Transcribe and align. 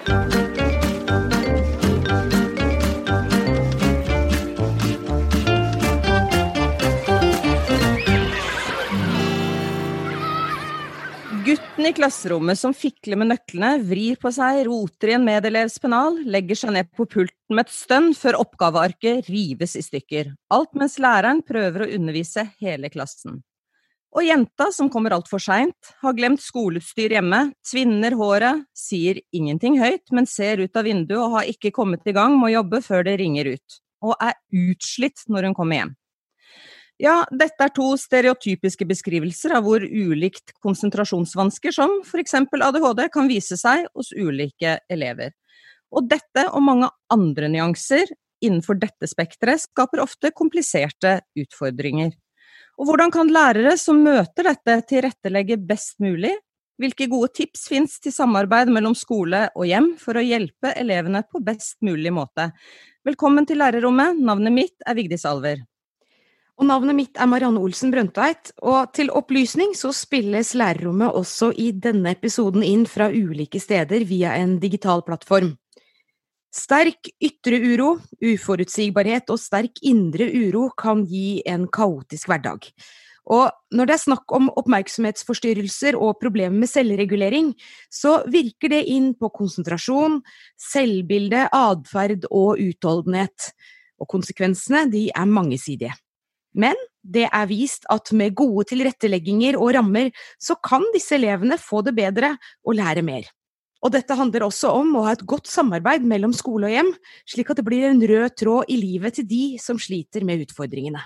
Gutten 0.00 0.16
i 11.86 11.92
klasserommet 11.92 12.58
som 12.58 12.72
fikler 12.76 13.16
med 13.20 13.28
nøklene, 13.28 13.82
vrir 13.84 14.16
på 14.20 14.32
seg, 14.32 14.62
roter 14.68 15.12
i 15.12 15.14
en 15.18 15.24
medelevs 15.26 15.76
pennal, 15.82 16.16
legger 16.24 16.56
seg 16.56 16.72
ned 16.76 16.88
på 16.96 17.04
pulten 17.04 17.52
med 17.52 17.66
et 17.66 17.74
stønn 17.74 18.14
før 18.16 18.40
oppgavearket 18.40 19.28
rives 19.28 19.76
i 19.76 19.84
stykker. 19.84 20.32
Alt 20.48 20.72
mens 20.80 20.96
læreren 21.02 21.44
prøver 21.44 21.84
å 21.84 21.92
undervise 21.98 22.46
hele 22.62 22.88
klassen. 22.88 23.42
Og 24.10 24.26
jenta 24.26 24.66
som 24.74 24.88
kommer 24.90 25.14
altfor 25.14 25.38
seint, 25.42 25.92
har 26.02 26.16
glemt 26.18 26.42
skoleutstyr 26.42 27.12
hjemme, 27.14 27.44
tvinner 27.62 28.16
håret, 28.18 28.64
sier 28.74 29.20
ingenting 29.30 29.78
høyt, 29.78 30.08
men 30.10 30.26
ser 30.26 30.58
ut 30.64 30.76
av 30.76 30.88
vinduet 30.88 31.20
og 31.20 31.36
har 31.36 31.50
ikke 31.52 31.70
kommet 31.76 32.06
i 32.10 32.14
gang 32.16 32.34
med 32.34 32.50
å 32.50 32.54
jobbe 32.56 32.80
før 32.82 33.06
det 33.06 33.20
ringer 33.20 33.52
ut, 33.54 33.76
og 34.02 34.16
er 34.18 34.34
utslitt 34.50 35.22
når 35.30 35.50
hun 35.50 35.54
kommer 35.58 35.78
hjem. 35.78 35.92
Ja, 37.00 37.22
dette 37.32 37.64
er 37.64 37.72
to 37.72 37.86
stereotypiske 37.96 38.84
beskrivelser 38.84 39.54
av 39.56 39.64
hvor 39.64 39.80
ulikt 39.80 40.52
konsentrasjonsvansker 40.60 41.72
som 41.72 41.94
f.eks. 42.02 42.34
ADHD 42.50 43.06
kan 43.14 43.30
vise 43.30 43.56
seg 43.56 43.86
hos 43.94 44.10
ulike 44.12 44.74
elever. 44.90 45.32
Og 45.94 46.10
dette 46.10 46.44
og 46.50 46.60
mange 46.66 46.90
andre 47.14 47.48
nyanser 47.48 48.10
innenfor 48.44 48.76
dette 48.82 49.08
spekteret 49.08 49.62
skaper 49.64 50.02
ofte 50.04 50.32
kompliserte 50.36 51.20
utfordringer. 51.40 52.12
Og 52.80 52.88
hvordan 52.88 53.10
kan 53.12 53.28
lærere 53.28 53.74
som 53.76 53.98
møter 54.00 54.46
dette 54.48 54.74
tilrettelegge 54.88 55.58
best 55.68 55.98
mulig? 56.00 56.32
Hvilke 56.80 57.10
gode 57.12 57.28
tips 57.36 57.66
fins 57.68 57.98
til 58.00 58.14
samarbeid 58.14 58.70
mellom 58.72 58.94
skole 58.96 59.42
og 59.52 59.66
hjem 59.68 59.90
for 60.00 60.16
å 60.16 60.22
hjelpe 60.24 60.72
elevene 60.80 61.20
på 61.28 61.42
best 61.44 61.76
mulig 61.84 62.08
måte? 62.16 62.46
Velkommen 63.04 63.44
til 63.44 63.60
lærerrommet, 63.60 64.16
navnet 64.24 64.56
mitt 64.56 64.88
er 64.88 64.96
Vigdis 64.96 65.26
Alver. 65.28 65.60
Og 66.56 66.70
navnet 66.72 66.96
mitt 66.96 67.20
er 67.20 67.28
Marianne 67.28 67.60
Olsen 67.60 67.92
Brøndtveit, 67.92 68.54
og 68.64 68.94
til 68.96 69.12
opplysning 69.12 69.76
så 69.76 69.92
spilles 69.92 70.54
lærerrommet 70.56 71.12
også 71.20 71.52
i 71.60 71.74
denne 71.76 72.16
episoden 72.16 72.64
inn 72.64 72.86
fra 72.88 73.10
ulike 73.12 73.60
steder 73.60 74.08
via 74.08 74.32
en 74.40 74.56
digital 74.62 75.04
plattform. 75.04 75.52
Sterk 76.50 77.12
ytre 77.22 77.60
uro, 77.62 77.92
uforutsigbarhet 78.26 79.30
og 79.30 79.38
sterk 79.38 79.78
indre 79.86 80.26
uro 80.34 80.66
kan 80.78 81.04
gi 81.06 81.38
en 81.46 81.68
kaotisk 81.70 82.30
hverdag. 82.30 82.66
Og 83.30 83.52
når 83.76 83.86
det 83.86 83.94
er 83.94 84.02
snakk 84.02 84.34
om 84.34 84.48
oppmerksomhetsforstyrrelser 84.58 85.94
og 85.94 86.18
problemer 86.18 86.56
med 86.64 86.70
selvregulering, 86.72 87.52
så 87.86 88.18
virker 88.26 88.72
det 88.74 88.82
inn 88.90 89.12
på 89.14 89.30
konsentrasjon, 89.30 90.18
selvbilde, 90.58 91.46
atferd 91.54 92.26
og 92.30 92.58
utholdenhet. 92.58 93.52
Og 94.02 94.10
konsekvensene 94.10 94.88
de 94.90 95.06
er 95.14 95.30
mangesidige. 95.30 95.94
Men 96.58 96.74
det 97.06 97.28
er 97.30 97.46
vist 97.46 97.86
at 97.92 98.10
med 98.16 98.34
gode 98.34 98.66
tilrettelegginger 98.72 99.60
og 99.60 99.76
rammer, 99.76 100.10
så 100.42 100.56
kan 100.58 100.82
disse 100.96 101.14
elevene 101.14 101.60
få 101.60 101.84
det 101.86 101.94
bedre 101.94 102.34
og 102.66 102.80
lære 102.80 103.06
mer. 103.06 103.30
Og 103.80 103.94
dette 103.94 104.16
handler 104.16 104.44
også 104.44 104.74
om 104.76 104.92
å 104.98 105.06
ha 105.06 105.14
et 105.14 105.24
godt 105.28 105.48
samarbeid 105.48 106.04
mellom 106.04 106.34
skole 106.36 106.68
og 106.68 106.74
hjem, 106.74 106.90
slik 107.28 107.52
at 107.52 107.60
det 107.60 107.64
blir 107.64 107.86
en 107.88 108.02
rød 108.02 108.36
tråd 108.36 108.68
i 108.68 108.76
livet 108.80 109.16
til 109.16 109.28
de 109.30 109.44
som 109.62 109.80
sliter 109.80 110.26
med 110.26 110.44
utfordringene. 110.44 111.00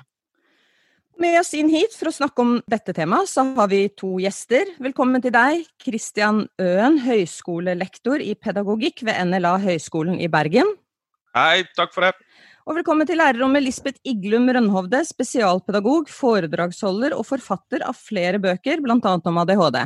Med 1.22 1.36
oss 1.38 1.52
inn 1.54 1.68
hit 1.70 1.92
for 1.94 2.10
å 2.10 2.14
snakke 2.14 2.42
om 2.42 2.56
dette 2.66 2.90
temaet, 2.96 3.30
så 3.30 3.44
har 3.54 3.68
vi 3.70 3.84
to 3.94 4.16
gjester. 4.18 4.72
Velkommen 4.82 5.22
til 5.22 5.30
deg, 5.34 5.62
Kristian 5.78 6.40
Øen, 6.58 6.98
høyskolelektor 7.04 8.18
i 8.18 8.32
pedagogikk 8.34 9.04
ved 9.06 9.20
NLA 9.30 9.52
Høgskolen 9.62 10.18
i 10.18 10.26
Bergen. 10.32 10.72
Hei, 11.38 11.62
takk 11.78 11.94
for 11.94 12.08
det. 12.08 12.16
Og 12.66 12.80
velkommen 12.80 13.06
til 13.06 13.20
lærerrommet 13.20 13.62
Lisbeth 13.62 14.02
Iglum 14.08 14.48
Rønhovde, 14.50 15.04
spesialpedagog, 15.06 16.10
foredragsholder 16.10 17.14
og 17.14 17.28
forfatter 17.28 17.86
av 17.86 17.94
flere 17.94 18.40
bøker, 18.42 18.82
bl.a. 18.82 18.98
om 18.98 19.40
ADHD. 19.44 19.78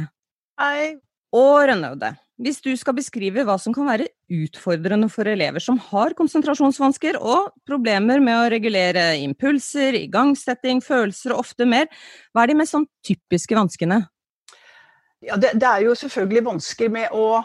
Hei. 0.62 0.96
Og 1.36 1.56
Rønhovde, 1.68 2.14
hvis 2.38 2.60
du 2.62 2.70
skal 2.78 2.94
beskrive 2.96 3.42
hva 3.46 3.56
som 3.60 3.74
kan 3.74 3.88
være 3.88 4.06
utfordrende 4.30 5.08
for 5.10 5.28
elever 5.28 5.62
som 5.62 5.78
har 5.88 6.14
konsentrasjonsvansker 6.18 7.18
og 7.18 7.50
problemer 7.66 8.22
med 8.22 8.38
å 8.38 8.48
regulere 8.52 9.10
impulser, 9.24 9.98
igangsetting, 9.98 10.82
følelser 10.84 11.34
og 11.34 11.42
ofte 11.42 11.66
mer, 11.68 11.90
hva 12.32 12.44
er 12.44 12.52
de 12.52 12.58
mest 12.60 12.76
sånn 12.76 12.86
typiske 13.06 13.58
vanskene? 13.58 14.04
Ja, 15.26 15.34
det, 15.34 15.56
det 15.58 15.66
er 15.66 15.88
jo 15.88 15.96
selvfølgelig 15.98 16.44
vansker 16.46 16.92
med 16.94 17.14
å 17.16 17.42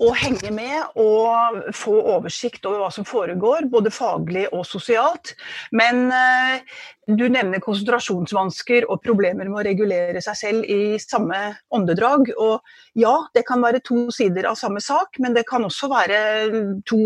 å 0.00 0.10
henge 0.16 0.50
med 0.54 0.96
og 1.00 1.60
få 1.76 1.92
oversikt 2.14 2.64
over 2.68 2.84
hva 2.84 2.90
som 2.94 3.06
foregår, 3.08 3.68
både 3.72 3.92
faglig 3.92 4.46
og 4.56 4.64
sosialt. 4.68 5.34
Men 5.76 6.06
eh, 6.14 6.62
du 7.10 7.26
nevner 7.28 7.62
konsentrasjonsvansker 7.64 8.88
og 8.88 9.02
problemer 9.04 9.48
med 9.48 9.60
å 9.60 9.66
regulere 9.66 10.22
seg 10.24 10.38
selv 10.40 10.70
i 10.70 10.96
samme 11.02 11.40
åndedrag. 11.76 12.32
Og 12.36 12.60
ja, 12.98 13.16
det 13.36 13.44
kan 13.48 13.60
være 13.64 13.82
to 13.84 14.06
sider 14.14 14.48
av 14.50 14.58
samme 14.60 14.80
sak, 14.84 15.20
men 15.20 15.36
det 15.36 15.44
kan 15.50 15.66
også 15.68 15.90
være 15.92 16.20
to 16.88 17.02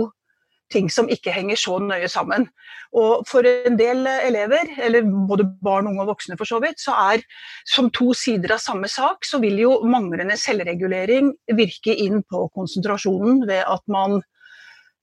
ting 0.75 0.91
som 0.93 1.09
ikke 1.11 1.33
henger 1.35 1.59
så 1.61 1.79
nøye 1.83 2.09
sammen. 2.11 2.49
Og 2.95 3.25
for 3.29 3.47
en 3.47 3.79
del 3.79 4.05
elever, 4.07 4.75
eller 4.83 5.07
både 5.29 5.47
barn, 5.65 5.89
unge 5.91 6.05
og 6.05 6.13
voksne 6.13 6.39
for 6.41 6.49
så 6.49 6.61
vidt, 6.63 6.83
så 6.83 6.95
er 7.15 7.25
som 7.69 7.91
to 7.95 8.13
sider 8.19 8.57
av 8.57 8.63
samme 8.63 8.91
sak, 8.91 9.27
så 9.27 9.41
vil 9.43 9.59
jo 9.63 9.79
manglende 9.89 10.37
selvregulering 10.41 11.33
virke 11.57 11.97
inn 12.05 12.23
på 12.29 12.47
konsentrasjonen 12.55 13.47
ved 13.49 13.65
at 13.65 13.83
man 13.91 14.21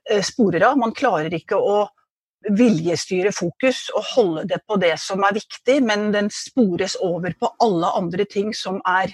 eh, 0.10 0.22
sporer 0.24 0.70
av. 0.70 0.80
Man 0.80 0.96
klarer 0.96 1.34
ikke 1.36 1.60
å 1.60 1.82
viljestyre 2.50 3.30
fokus 3.36 3.86
og 3.94 4.08
holde 4.16 4.48
det 4.50 4.62
på 4.66 4.80
det 4.82 4.96
som 5.02 5.22
er 5.28 5.36
viktig, 5.38 5.78
men 5.86 6.10
den 6.16 6.32
spores 6.34 6.98
over 7.04 7.36
på 7.38 7.52
alle 7.62 7.92
andre 8.00 8.26
ting 8.30 8.56
som 8.58 8.82
er 8.88 9.14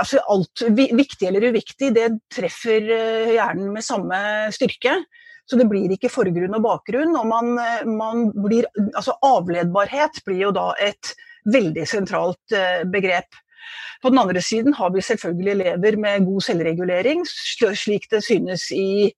altså 0.00 0.22
alt, 0.32 0.62
Viktig 0.72 1.28
eller 1.28 1.50
uviktig, 1.52 1.92
det 1.96 2.08
treffer 2.32 2.86
eh, 2.96 3.34
hjernen 3.36 3.72
med 3.74 3.84
samme 3.84 4.18
styrke. 4.54 5.02
Så 5.52 5.58
det 5.60 5.68
blir 5.68 5.92
ikke 5.92 6.08
forgrunn 6.08 6.56
og 6.56 6.64
bakgrunn. 6.64 7.12
og 7.18 7.26
man, 7.28 7.52
man 7.84 8.30
blir, 8.32 8.64
altså 8.96 9.18
Avledbarhet 9.20 10.22
blir 10.24 10.46
jo 10.46 10.52
da 10.56 10.70
et 10.80 11.12
veldig 11.52 11.84
sentralt 11.90 12.54
eh, 12.56 12.86
begrep. 12.88 13.36
På 14.00 14.08
den 14.08 14.22
andre 14.22 14.40
siden 14.40 14.72
har 14.78 14.94
vi 14.94 15.04
selvfølgelig 15.04 15.52
elever 15.52 15.98
med 16.00 16.24
god 16.24 16.46
selvregulering, 16.48 17.26
slik 17.28 18.08
det 18.10 18.22
synes 18.24 18.70
i 18.72 19.12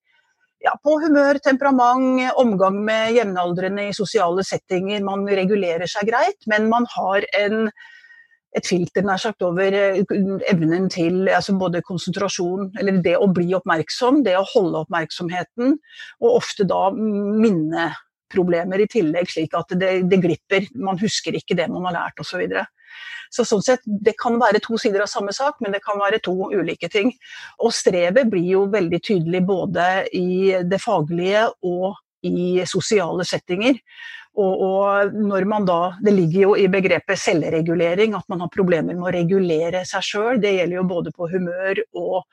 ja, 0.64 0.74
på 0.82 0.96
humør, 1.04 1.38
temperament, 1.44 2.32
omgang 2.40 2.80
med 2.84 3.14
jevnaldrende 3.14 3.86
i 3.88 3.96
sosiale 3.96 4.42
settinger. 4.44 5.04
Man 5.06 5.22
regulerer 5.28 5.86
seg 5.86 6.10
greit, 6.10 6.40
men 6.50 6.66
man 6.72 6.88
har 6.96 7.28
en 7.38 7.68
et 8.54 8.68
filter 8.68 9.04
nær 9.06 9.20
sagt 9.20 9.42
over 9.44 9.74
eh, 9.74 10.00
evnen 10.50 10.88
til 10.92 11.28
altså 11.28 11.56
både 11.58 11.82
konsentrasjon, 11.86 12.70
eller 12.80 13.00
det 13.04 13.16
å 13.18 13.28
bli 13.34 13.50
oppmerksom, 13.58 14.22
det 14.26 14.36
å 14.38 14.46
holde 14.54 14.84
oppmerksomheten, 14.84 15.74
og 16.22 16.30
ofte 16.30 16.66
da 16.70 16.86
minneproblemer 16.94 18.84
i 18.84 18.88
tillegg, 18.90 19.30
slik 19.30 19.58
at 19.58 19.74
det, 19.80 19.96
det 20.10 20.22
glipper. 20.22 20.70
Man 20.78 21.00
husker 21.02 21.36
ikke 21.38 21.58
det 21.58 21.68
man 21.72 21.90
har 21.90 21.98
lært 21.98 22.22
osv. 22.22 22.34
Så, 22.34 22.42
videre. 22.44 22.64
så 23.34 23.46
sånn 23.48 23.64
Det 24.06 24.14
kan 24.20 24.38
være 24.42 24.62
to 24.62 24.78
sider 24.78 25.02
av 25.02 25.10
samme 25.10 25.34
sak, 25.34 25.58
men 25.64 25.74
det 25.74 25.82
kan 25.84 25.98
være 26.02 26.22
to 26.22 26.36
ulike 26.54 26.90
ting. 26.92 27.10
Og 27.58 27.74
strevet 27.74 28.30
blir 28.30 28.48
jo 28.54 28.64
veldig 28.70 29.02
tydelig 29.02 29.42
både 29.50 29.90
i 30.14 30.62
det 30.62 30.82
faglige 30.82 31.48
og 31.66 31.98
i 32.28 32.64
sosiale 32.68 33.26
settinger. 33.28 33.80
Og, 34.34 34.62
og, 34.66 35.12
når 35.14 35.44
man 35.46 35.66
da, 35.66 35.94
Det 36.02 36.10
ligger 36.10 36.40
jo 36.40 36.54
i 36.58 36.66
begrepet 36.66 37.20
selvregulering 37.22 38.16
at 38.18 38.26
man 38.28 38.42
har 38.42 38.50
problemer 38.50 38.96
med 38.96 39.06
å 39.06 39.14
regulere 39.14 39.84
seg 39.86 40.02
sjøl. 40.02 40.40
Det 40.42 40.56
gjelder 40.56 40.80
jo 40.80 40.88
både 40.90 41.12
på 41.14 41.28
humør 41.30 41.84
og 41.94 42.24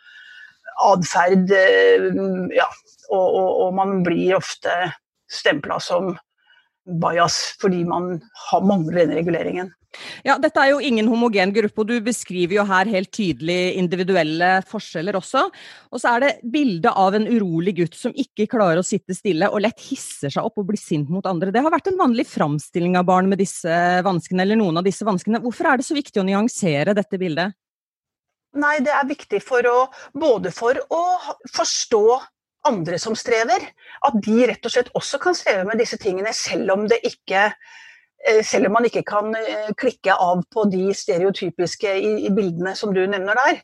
atferd. 0.92 1.54
Eh, 1.54 2.10
ja, 2.58 2.68
og, 3.12 3.28
og, 3.28 3.50
og, 3.68 3.70
man 3.78 4.02
blir 4.08 4.40
ofte 4.40 4.74
stempla 5.32 5.78
som 5.84 6.16
bajas 6.86 7.38
fordi 7.62 7.84
man 7.88 8.16
har, 8.48 8.66
mangler 8.66 9.04
denne 9.04 9.20
reguleringen. 9.20 9.72
Ja, 10.24 10.38
Dette 10.40 10.62
er 10.62 10.72
jo 10.72 10.80
ingen 10.84 11.10
homogen 11.12 11.52
gruppe, 11.54 11.84
og 11.84 11.90
du 11.90 11.98
beskriver 12.04 12.62
jo 12.62 12.66
her 12.68 12.90
helt 12.94 13.12
tydelig 13.12 13.76
individuelle 13.80 14.54
forskjeller 14.70 15.18
også. 15.20 15.44
Og 15.92 16.02
så 16.02 16.14
er 16.14 16.24
det 16.24 16.32
bildet 16.54 16.92
av 16.96 17.18
en 17.18 17.28
urolig 17.28 17.76
gutt 17.82 17.98
som 18.00 18.16
ikke 18.16 18.48
klarer 18.54 18.80
å 18.80 18.88
sitte 18.88 19.16
stille 19.18 19.50
og 19.52 19.64
lett 19.66 19.84
hisser 19.90 20.32
seg 20.32 20.48
opp 20.48 20.62
og 20.62 20.70
blir 20.72 20.80
sint 20.80 21.12
mot 21.12 21.28
andre. 21.28 21.52
Det 21.52 21.64
har 21.64 21.74
vært 21.74 21.92
en 21.92 22.00
vanlig 22.00 22.28
framstilling 22.32 22.96
av 23.00 23.10
barn 23.10 23.28
med 23.32 23.42
disse 23.44 23.82
vanskene, 24.08 24.46
eller 24.46 24.60
noen 24.62 24.80
av 24.80 24.88
disse 24.88 25.08
vanskene. 25.08 25.44
Hvorfor 25.44 25.74
er 25.74 25.82
det 25.82 25.90
så 25.90 25.98
viktig 25.98 26.24
å 26.24 26.28
nyansere 26.28 26.96
dette 26.98 27.20
bildet? 27.20 27.58
Nei, 28.62 28.78
det 28.84 28.92
er 28.92 29.08
viktig 29.08 29.40
for 29.44 29.68
å, 29.68 29.78
både 30.16 30.52
for 30.56 30.80
å 30.92 31.04
forstå 31.56 32.06
andre 32.68 33.00
som 33.02 33.16
strever, 33.18 33.64
at 34.06 34.18
de 34.26 34.48
rett 34.50 34.66
og 34.66 34.74
slett 34.74 34.92
også 34.98 35.20
kan 35.22 35.38
streve 35.38 35.66
med 35.70 35.82
disse 35.82 35.98
tingene, 36.02 36.34
selv 36.36 36.74
om 36.76 36.88
ikke 37.02 37.52
selv 38.46 38.68
om 38.70 38.76
man 38.78 38.86
ikke 38.86 39.02
kan 39.02 39.34
klikke 39.82 40.14
av 40.14 40.44
på 40.54 40.68
de 40.70 40.92
stereotypiske 40.94 41.96
bildene 42.36 42.76
som 42.78 42.94
du 42.94 43.02
nevner 43.10 43.40
der. 43.40 43.64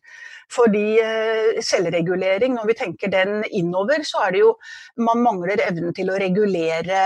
Fordi 0.53 0.99
eh, 1.03 1.59
selvregulering, 1.63 2.55
når 2.55 2.69
vi 2.69 2.77
tenker 2.79 3.11
den 3.11 3.41
innover, 3.51 4.03
så 4.07 4.23
er 4.27 4.35
det 4.35 4.43
jo 4.45 4.53
Man 4.97 5.19
mangler 5.23 5.59
evnen 5.65 5.93
til 5.93 6.09
å 6.09 6.19
regulere 6.19 7.01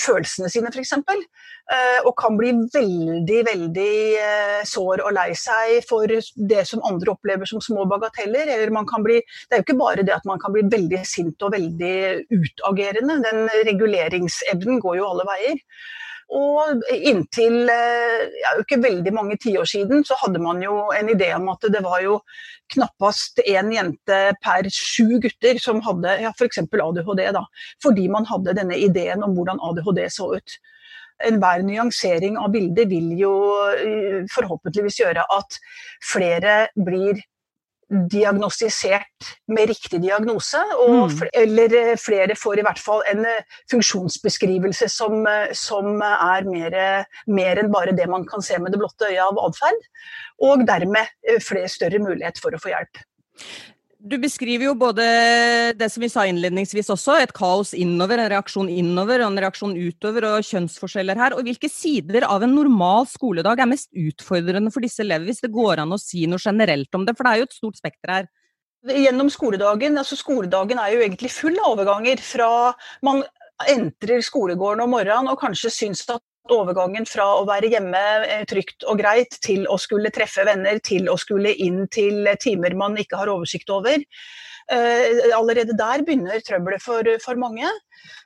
følelsene 0.00 0.50
sine, 0.50 0.72
f.eks. 0.72 0.94
Eh, 1.70 2.00
og 2.02 2.16
kan 2.18 2.34
bli 2.34 2.50
veldig, 2.74 3.40
veldig 3.46 3.92
eh, 4.18 4.62
sår 4.66 5.04
og 5.04 5.12
lei 5.14 5.28
seg 5.38 5.76
for 5.86 6.10
det 6.10 6.64
som 6.66 6.82
andre 6.88 7.12
opplever 7.12 7.46
som 7.46 7.62
små 7.62 7.84
bagateller. 7.92 8.50
Eller 8.56 8.74
man 8.74 8.88
kan 8.90 9.04
bli, 9.06 9.20
det 9.22 9.54
er 9.54 9.62
jo 9.62 9.66
ikke 9.68 9.78
bare 9.78 10.04
det 10.06 10.16
at 10.16 10.26
man 10.26 10.40
kan 10.42 10.54
bli 10.56 10.64
veldig 10.66 11.02
sint 11.06 11.46
og 11.46 11.54
veldig 11.54 11.94
utagerende. 12.34 13.20
Den 13.22 13.46
reguleringsevnen 13.68 14.80
går 14.82 14.98
jo 14.98 15.10
alle 15.12 15.26
veier. 15.28 15.60
Og 16.40 16.82
inntil 16.90 17.70
eh, 17.70 18.24
ja, 18.42 18.56
ikke 18.58 18.80
veldig 18.82 19.14
mange 19.14 19.38
tiår 19.42 19.70
siden 19.70 20.02
så 20.06 20.18
hadde 20.24 20.42
man 20.42 20.58
jo 20.62 20.88
en 20.94 21.10
idé 21.14 21.30
om 21.36 21.52
at 21.54 21.70
det 21.70 21.84
var 21.86 22.02
jo 22.02 22.18
knappast 22.74 23.42
én 23.46 23.70
jente 23.74 24.18
per 24.42 24.66
sju 24.74 25.20
gutter 25.22 25.62
som 25.62 25.82
hadde 25.86 26.18
ja, 26.26 26.34
f.eks. 26.34 26.64
ADHD. 26.66 27.24
da, 27.38 27.46
Fordi 27.82 28.10
man 28.10 28.26
hadde 28.30 28.58
denne 28.58 28.78
ideen 28.78 29.22
om 29.26 29.38
hvordan 29.38 29.62
ADHD 29.70 30.04
så 30.10 30.32
ut. 30.34 30.58
Enhver 31.26 31.64
nyansering 31.66 32.38
av 32.40 32.52
bildet 32.54 32.88
vil 32.90 33.12
jo 33.18 33.34
eh, 33.74 34.22
forhåpentligvis 34.32 35.00
gjøre 35.02 35.26
at 35.36 35.58
flere 36.04 36.62
blir 36.76 37.20
diagnostisert 37.90 39.30
med 39.50 39.66
riktig 39.72 39.98
diagnose, 40.04 40.60
og, 40.78 41.10
mm. 41.10 41.32
eller 41.42 41.74
eh, 41.80 41.96
flere 41.98 42.36
får 42.38 42.62
i 42.62 42.66
hvert 42.68 42.82
fall 42.82 43.02
en 43.10 43.24
eh, 43.26 43.58
funksjonsbeskrivelse 43.72 44.88
som, 44.92 45.26
som 45.56 45.98
er 46.06 46.46
mer, 46.46 46.78
mer, 47.26 47.62
enn 47.64 47.72
bare 47.74 47.96
det 47.98 48.06
man 48.10 48.28
kan 48.30 48.44
se 48.46 48.60
med 48.62 48.72
det 48.72 48.80
blotte 48.82 49.10
øyet 49.10 49.24
av 49.26 49.42
atferd, 49.48 49.90
og 50.46 50.64
dermed 50.68 51.42
flere 51.44 51.68
større 51.68 52.00
mulighet 52.02 52.38
for 52.40 52.54
å 52.54 52.62
få 52.62 52.72
hjelp. 52.72 53.04
Du 54.00 54.16
beskriver 54.16 54.64
jo 54.64 54.74
både 54.80 55.04
det 55.76 55.90
som 55.92 56.00
vi 56.00 56.08
sa 56.08 56.22
innledningsvis 56.24 56.88
også, 56.94 57.18
et 57.20 57.34
kaos 57.36 57.74
innover, 57.76 58.22
en 58.22 58.30
reaksjon 58.32 58.70
innover 58.72 59.20
og 59.20 59.28
en 59.28 59.40
reaksjon 59.44 59.74
utover, 59.76 60.24
og 60.24 60.46
kjønnsforskjeller 60.48 61.20
her. 61.20 61.36
Og 61.36 61.44
hvilke 61.44 61.68
sider 61.68 62.24
av 62.24 62.46
en 62.46 62.54
normal 62.56 63.04
skoledag 63.10 63.60
er 63.60 63.68
mest 63.68 63.90
utfordrende 63.92 64.72
for 64.72 64.86
disse 64.86 65.04
elever, 65.04 65.28
hvis 65.28 65.44
det 65.44 65.52
går 65.52 65.84
an 65.84 65.92
å 65.92 66.00
si 66.00 66.24
noe 66.30 66.40
generelt 66.40 66.96
om 66.96 67.04
det? 67.04 67.16
For 67.18 67.28
det 67.28 67.34
er 67.34 67.42
jo 67.42 67.48
et 67.50 67.58
stort 67.58 67.82
spekter 67.82 68.14
her. 68.14 68.30
Gjennom 68.88 69.28
skoledagen, 69.28 70.00
altså 70.00 70.16
skoledagen 70.16 70.80
er 70.80 70.94
jo 70.94 71.04
egentlig 71.04 71.34
full 71.34 71.60
av 71.60 71.74
overganger 71.74 72.24
fra 72.24 72.50
man 73.04 73.20
entrer 73.68 74.24
skolegården 74.24 74.80
om 74.86 74.94
morgenen 74.96 75.28
og 75.28 75.42
kanskje 75.42 75.74
syns 75.74 76.06
at 76.08 76.24
overgangen 76.52 77.06
fra 77.08 77.26
å 77.38 77.46
være 77.48 77.70
hjemme 77.72 78.02
eh, 78.26 78.44
trygt 78.50 78.86
og 78.88 79.00
greit 79.00 79.38
til 79.44 79.66
å 79.70 79.78
skulle 79.80 80.12
treffe 80.14 80.44
venner, 80.48 80.80
til 80.84 81.10
å 81.10 81.16
skulle 81.20 81.54
inn 81.54 81.86
til 81.92 82.28
timer 82.42 82.76
man 82.78 82.98
ikke 83.00 83.20
har 83.20 83.32
oversikt 83.32 83.70
over. 83.74 84.02
Eh, 84.70 85.30
allerede 85.34 85.74
der 85.78 86.04
begynner 86.06 86.42
trøbbelet 86.46 86.82
for, 86.82 87.06
for 87.24 87.40
mange. 87.40 87.70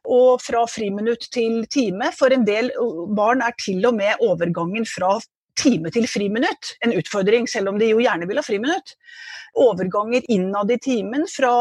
Og 0.05 0.43
fra 0.45 0.65
friminutt 0.69 1.31
til 1.33 1.63
time. 1.73 2.11
For 2.17 2.35
en 2.35 2.45
del 2.47 2.71
barn 3.17 3.43
er 3.45 3.57
til 3.61 3.85
og 3.89 3.97
med 3.97 4.21
overgangen 4.25 4.85
fra 4.89 5.17
time 5.61 5.91
til 5.95 6.07
friminutt 6.11 6.75
en 6.85 6.95
utfordring, 6.99 7.47
selv 7.49 7.73
om 7.73 7.79
de 7.81 7.93
jo 7.93 8.03
gjerne 8.03 8.29
vil 8.29 8.41
ha 8.41 8.45
friminutt. 8.45 8.97
Overganger 9.65 10.27
innad 10.35 10.73
i 10.75 10.81
timen 10.83 11.29
fra 11.31 11.55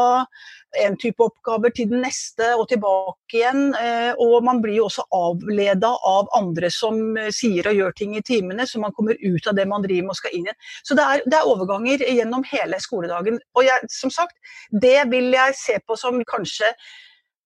en 0.82 0.96
type 1.00 1.22
oppgaver 1.22 1.72
til 1.74 1.90
den 1.90 2.02
neste 2.04 2.50
og 2.58 2.66
tilbake 2.70 3.38
igjen. 3.38 3.74
Eh, 3.78 4.12
og 4.22 4.44
man 4.46 4.60
blir 4.64 4.78
jo 4.78 4.88
også 4.88 5.06
avleda 5.14 5.92
av 6.10 6.30
andre 6.36 6.70
som 6.72 7.16
eh, 7.20 7.30
sier 7.34 7.68
og 7.70 7.78
gjør 7.78 7.96
ting 7.98 8.16
i 8.18 8.24
timene, 8.26 8.66
så 8.66 8.82
man 8.82 8.94
kommer 8.96 9.18
ut 9.20 9.48
av 9.50 9.58
det 9.58 9.66
man 9.70 9.84
driver 9.84 10.08
med 10.08 10.16
og 10.16 10.20
skal 10.20 10.36
inn 10.36 10.48
igjen. 10.48 10.60
Så 10.82 10.98
det 10.98 11.06
er, 11.06 11.24
det 11.26 11.38
er 11.40 11.52
overganger 11.52 12.04
gjennom 12.08 12.46
hele 12.50 12.80
skoledagen. 12.82 13.40
Og 13.54 13.66
jeg, 13.68 13.90
som 13.92 14.12
sagt, 14.14 14.36
det 14.70 14.98
vil 15.12 15.32
jeg 15.34 15.58
se 15.58 15.78
på 15.86 15.98
som 16.00 16.20
kanskje 16.28 16.72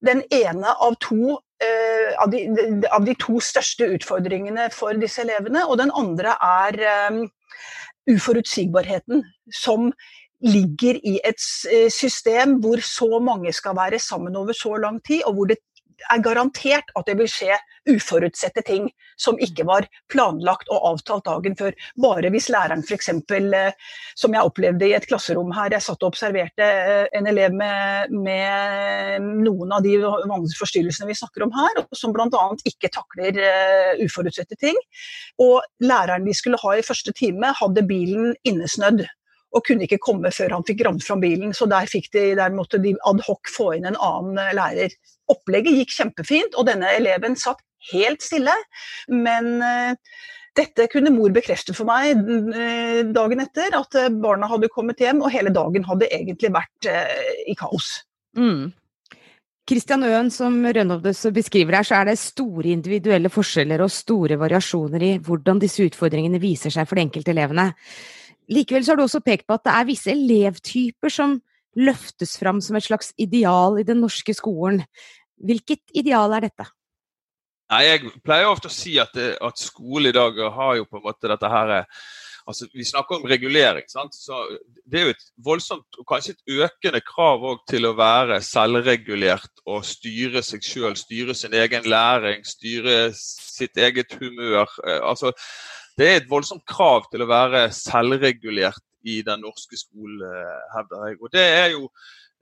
den 0.07 0.23
ene 0.31 0.75
av 0.79 0.95
to 1.03 1.35
uh, 1.35 2.11
av, 2.23 2.31
de, 2.31 2.45
av, 2.87 3.03
de, 3.07 3.15
to 3.19 3.41
største 3.43 3.89
utfordringene 3.97 4.69
for 4.75 4.95
disse 5.01 5.25
elevene. 5.25 5.65
Og 5.67 5.81
den 5.81 5.91
andre 5.91 6.37
er 6.39 6.79
um, 7.11 7.25
uforutsigbarheten 8.09 9.25
som 9.55 9.91
ligger 10.45 10.99
i 11.03 11.19
et 11.27 11.41
eh, 11.73 11.89
system 11.91 12.59
hvor 12.63 12.83
så 12.85 13.19
mange 13.23 13.53
skal 13.55 13.77
være 13.79 13.99
sammen 14.03 14.37
over 14.37 14.55
så 14.57 14.77
lang 14.79 15.01
tid, 15.05 15.25
og 15.27 15.35
hvor 15.35 15.51
det 15.51 15.59
er 16.15 16.23
garantert 16.23 16.93
at 16.95 17.09
det 17.09 17.17
vil 17.19 17.27
skje 17.27 17.57
uforutsette 17.89 18.63
ting 18.63 18.85
som 19.19 19.39
ikke 19.43 19.65
var 19.67 19.89
planlagt 20.13 20.69
og 20.71 20.85
avtalt 20.93 21.25
dagen 21.27 21.57
før. 21.59 21.75
Bare 21.99 22.31
hvis 22.31 22.47
læreren 22.55 22.85
f.eks., 22.87 23.09
eh, 23.11 23.73
som 24.15 24.37
jeg 24.37 24.47
opplevde 24.47 24.87
i 24.87 24.95
et 24.95 25.09
klasserom 25.11 25.51
her, 25.57 25.73
jeg 25.75 25.83
satt 25.83 26.07
og 26.07 26.13
observerte 26.13 26.63
eh, 26.63 27.09
en 27.19 27.27
elev 27.27 27.57
med, 27.59 28.15
med 28.15 29.27
noen 29.43 29.75
av 29.75 29.83
de 29.83 29.97
forstyrrelsene 30.61 31.11
vi 31.11 31.19
snakker 31.19 31.49
om 31.49 31.55
her, 31.57 31.83
som 31.91 32.15
bl.a. 32.15 32.47
ikke 32.69 32.93
takler 32.95 33.43
uforutsette 34.05 34.55
ting. 34.61 34.79
Og 35.43 35.59
læreren 35.83 36.29
vi 36.29 36.37
skulle 36.37 36.63
ha 36.63 36.79
i 36.79 36.87
første 36.87 37.15
time, 37.17 37.57
hadde 37.59 37.89
bilen 37.91 38.37
innesnødd 38.47 39.09
og 39.55 39.65
kunne 39.67 39.87
ikke 39.87 40.01
komme 40.03 40.33
før 40.35 40.57
han 40.57 40.67
fikk 40.69 40.85
fram 41.05 41.23
bilen. 41.23 41.55
Så 41.57 41.69
der, 41.71 41.89
de, 41.89 42.25
der 42.39 42.55
måtte 42.55 42.81
de 42.83 42.95
adhoc 43.09 43.51
få 43.53 43.73
inn 43.77 43.89
en 43.89 43.97
annen 43.97 44.41
eh, 44.41 44.55
lærer. 44.57 44.97
Opplegget 45.33 45.81
gikk 45.81 45.95
kjempefint, 45.97 46.57
og 46.57 46.69
denne 46.69 46.91
eleven 46.97 47.37
satt 47.37 47.63
helt 47.93 48.25
stille. 48.25 48.55
Men 49.13 49.63
uh, 49.63 49.95
dette 50.59 50.89
kunne 50.93 51.13
mor 51.15 51.33
bekrefte 51.37 51.77
for 51.77 51.89
meg 51.89 52.17
uh, 52.19 53.05
dagen 53.13 53.45
etter, 53.45 53.77
at 53.77 53.99
barna 54.19 54.49
hadde 54.51 54.73
kommet 54.73 55.01
hjem, 55.05 55.23
og 55.23 55.33
hele 55.35 55.53
dagen 55.55 55.87
hadde 55.89 56.11
egentlig 56.11 56.53
vært 56.57 56.91
i 57.49 57.57
kaos. 57.59 57.99
Mm. 58.37 58.71
Kristian 59.69 60.05
Øen, 60.09 60.31
som 60.33 60.55
Rønhovdes 60.65 61.27
beskriver 61.37 61.77
her, 61.77 61.85
så 61.85 61.99
er 61.99 62.09
det 62.09 62.21
store 62.21 62.71
individuelle 62.73 63.29
forskjeller 63.29 63.83
og 63.85 63.93
store 63.93 64.39
variasjoner 64.41 65.05
i 65.05 65.11
hvordan 65.21 65.61
disse 65.61 65.85
utfordringene 65.85 66.41
viser 66.41 66.73
seg 66.73 66.89
for 66.89 66.97
de 66.97 67.05
enkelte 67.05 67.35
elevene. 67.35 67.67
Likevel 68.49 68.85
så 68.85 68.93
har 68.93 69.01
du 69.01 69.05
også 69.05 69.21
pekt 69.25 69.47
på 69.49 69.59
at 69.59 69.67
det 69.67 69.75
er 69.75 69.89
visse 69.89 70.13
elevtyper 70.13 71.13
som 71.13 71.37
løftes 71.79 72.37
fram 72.41 72.63
som 72.65 72.79
et 72.79 72.87
slags 72.87 73.13
ideal 73.21 73.79
i 73.79 73.87
den 73.87 74.01
norske 74.03 74.35
skolen. 74.35 74.83
Hvilket 75.39 75.93
ideal 75.95 76.33
er 76.35 76.49
dette? 76.49 76.67
Nei, 77.69 77.83
Jeg 77.85 78.15
pleier 78.25 78.49
ofte 78.49 78.71
å 78.71 78.73
si 78.73 78.97
at, 78.99 79.13
det, 79.15 79.35
at 79.45 79.61
skole 79.61 80.09
i 80.09 80.17
dag 80.17 80.39
har 80.55 80.79
jo 80.79 80.89
på 80.89 80.99
en 80.99 81.05
måte 81.05 81.29
dette 81.29 81.53
her 81.53 81.75
altså 82.49 82.65
Vi 82.73 82.85
snakker 82.85 83.19
om 83.19 83.27
regulering. 83.29 83.85
sant? 83.89 84.15
Så 84.15 84.59
Det 84.91 85.01
er 85.01 85.05
jo 85.05 85.11
et 85.13 85.27
voldsomt 85.45 85.99
og 86.01 86.07
kanskje 86.09 86.33
et 86.33 86.55
økende 86.65 87.03
krav 87.05 87.45
til 87.69 87.85
å 87.85 87.93
være 87.93 88.41
selvregulert 88.41 89.61
og 89.67 89.85
styre 89.85 90.43
seg 90.43 90.65
selv, 90.65 90.97
styre 90.97 91.35
sin 91.35 91.53
egen 91.53 91.85
læring, 91.85 92.47
styre 92.49 93.13
sitt 93.13 93.77
eget 93.77 94.17
humør. 94.17 94.65
Eh, 94.87 95.01
altså 95.03 95.35
det 95.99 96.07
er 96.09 96.21
et 96.21 96.31
voldsomt 96.31 96.63
krav 96.69 97.09
til 97.11 97.25
å 97.25 97.31
være 97.31 97.69
selvregulert 97.75 98.85
i 99.09 99.21
den 99.27 99.43
norske 99.43 99.79
skolen, 99.79 100.23
eh, 100.23 100.65
hevder 100.77 101.09
jeg. 101.09 101.19
Og 101.23 101.33
det 101.35 101.45
er 101.45 101.69
jo 101.73 101.89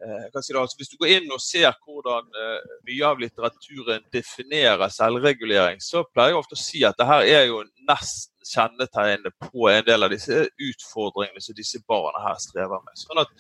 eh, 0.03 0.43
si 0.43 0.53
det, 0.53 0.61
altså 0.61 0.77
Hvis 0.77 0.93
du 0.93 0.97
går 1.01 1.13
inn 1.15 1.33
og 1.33 1.41
ser 1.41 1.73
hvordan 1.85 2.29
uh, 2.37 2.77
mye 2.89 3.09
av 3.09 3.21
litteraturen 3.21 4.05
definerer 4.13 4.93
selvregulering, 4.93 5.81
så 5.81 6.05
pleier 6.13 6.35
jeg 6.35 6.41
ofte 6.43 6.59
å 6.59 6.65
si 6.67 6.85
at 6.85 6.99
det 7.01 7.09
her 7.09 7.25
er 7.25 7.47
jo 7.49 7.63
nesten 7.89 8.33
kjennetegnet 8.47 9.35
på 9.43 9.67
en 9.73 9.83
del 9.89 10.07
av 10.07 10.13
disse 10.13 10.45
utfordringene 10.45 11.43
som 11.43 11.57
disse 11.57 11.81
barna 11.89 12.21
her 12.29 12.37
strever 12.39 12.85
med. 12.85 13.01
Sånn 13.01 13.25
at 13.25 13.33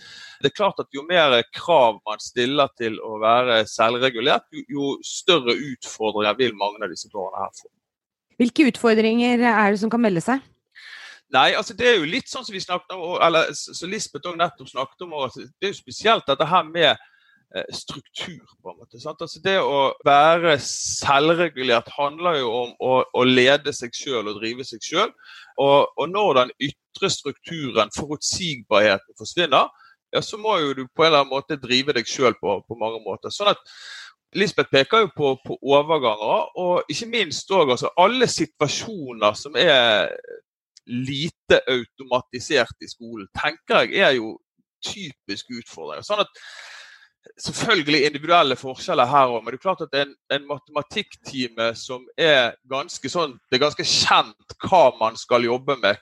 det 0.42 0.50
er 0.50 0.56
klart 0.56 0.80
at 0.82 0.90
Jo 0.96 1.04
mer 1.06 1.36
krav 1.54 2.00
man 2.08 2.22
stiller 2.24 2.72
til 2.80 2.98
å 3.04 3.20
være 3.22 3.60
selvregulert, 3.70 4.48
jo 4.66 4.96
større 5.06 5.54
utfordringer 5.54 6.40
vil 6.40 6.56
mange 6.58 6.82
av 6.82 6.90
disse 6.90 7.12
barna 7.12 7.44
her 7.44 7.54
få. 7.60 7.70
Hvilke 8.40 8.68
utfordringer 8.68 9.40
er 9.40 9.72
det 9.72 9.80
som 9.80 9.92
kan 9.92 10.02
melde 10.02 10.22
seg? 10.24 10.44
Nei, 11.34 11.50
altså 11.58 11.74
Det 11.74 11.88
er 11.88 11.98
jo 11.98 12.08
litt 12.08 12.30
sånn 12.30 12.44
som 12.46 12.54
vi 12.54 12.62
snakket 12.62 12.94
om, 12.94 13.16
eller 13.22 13.50
som 13.56 13.90
Lisbeth 13.90 14.28
også 14.28 14.38
nettopp 14.38 14.70
snakket 14.70 15.06
om. 15.06 15.14
Det 15.34 15.68
er 15.68 15.72
jo 15.72 15.78
spesielt 15.78 16.26
dette 16.28 16.46
her 16.46 16.68
med 16.68 16.92
eh, 16.92 17.66
struktur. 17.74 18.44
på 18.62 18.70
en 18.70 18.78
måte. 18.78 19.00
Sant? 19.02 19.24
Altså 19.24 19.42
Det 19.42 19.56
å 19.58 19.80
være 20.06 20.54
selvregulert 20.62 21.90
handler 21.96 22.38
jo 22.42 22.52
om 22.60 22.76
å, 22.78 23.00
å 23.10 23.24
lede 23.26 23.74
seg 23.74 23.96
sjøl 23.96 24.30
og 24.30 24.38
drive 24.38 24.66
seg 24.68 24.84
sjøl. 24.84 25.10
Og, 25.58 25.90
og, 25.96 26.06
når 26.12 26.32
den 26.42 26.54
ytre 26.70 27.10
strukturen, 27.10 27.90
forutsigbarheten, 27.96 29.18
forsvinner, 29.18 29.72
ja, 30.14 30.22
så 30.22 30.38
må 30.38 30.54
jo 30.62 30.74
du 30.76 30.84
på 30.86 31.02
en 31.02 31.10
eller 31.10 31.24
annen 31.24 31.34
måte 31.34 31.58
drive 31.58 31.96
deg 31.96 32.06
sjøl 32.06 32.36
på, 32.38 32.60
på 32.62 32.78
mange 32.78 33.02
måter. 33.02 33.34
Sånn 33.34 33.50
at 33.50 33.58
Lisbeth 34.36 34.72
peker 34.72 35.04
jo 35.04 35.10
på, 35.16 35.32
på 35.44 35.58
overganger, 35.62 36.50
og 36.60 36.92
ikke 36.92 37.08
minst 37.10 37.50
òg 37.54 37.72
altså, 37.74 37.92
alle 38.00 38.28
situasjoner 38.30 39.36
som 39.38 39.56
er 39.60 40.12
lite 40.86 41.60
automatisert 41.66 42.84
i 42.84 42.88
skolen, 42.90 43.28
tenker 43.34 43.88
jeg 43.90 44.04
er 44.06 44.16
jo 44.18 44.36
typisk 44.86 45.50
utfordringer. 45.56 46.04
Sånn 46.06 46.22
at 46.22 46.42
selvfølgelig 47.42 48.04
individuelle 48.06 48.56
forskjeller 48.58 49.08
her 49.10 49.32
òg, 49.34 49.42
men 49.42 49.52
det 49.52 49.58
er 49.58 49.64
klart 49.64 49.84
at 49.86 49.96
en, 49.98 50.12
en 50.32 50.46
matematikktime 50.46 51.72
som 51.78 52.04
er 52.14 52.54
ganske 52.70 53.10
sånn 53.10 53.34
Det 53.50 53.58
er 53.58 53.64
ganske 53.64 53.86
kjent 53.86 54.58
hva 54.62 54.84
man 55.00 55.18
skal 55.18 55.46
jobbe 55.48 55.78
med, 55.82 55.98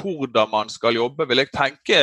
hvordan 0.00 0.50
man 0.52 0.72
skal 0.72 0.96
jobbe, 0.96 1.26
vil 1.28 1.44
jeg 1.44 1.52
tenke 1.54 2.00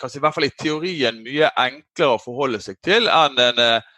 kanskje 0.00 0.20
i 0.20 0.22
hvert 0.22 0.36
fall 0.36 0.46
i 0.46 0.56
teorien 0.58 1.22
mye 1.24 1.48
enklere 1.58 2.16
å 2.16 2.22
forholde 2.22 2.60
seg 2.62 2.78
til 2.84 3.08
enn 3.10 3.40
en 3.42 3.62
eh, 3.62 3.88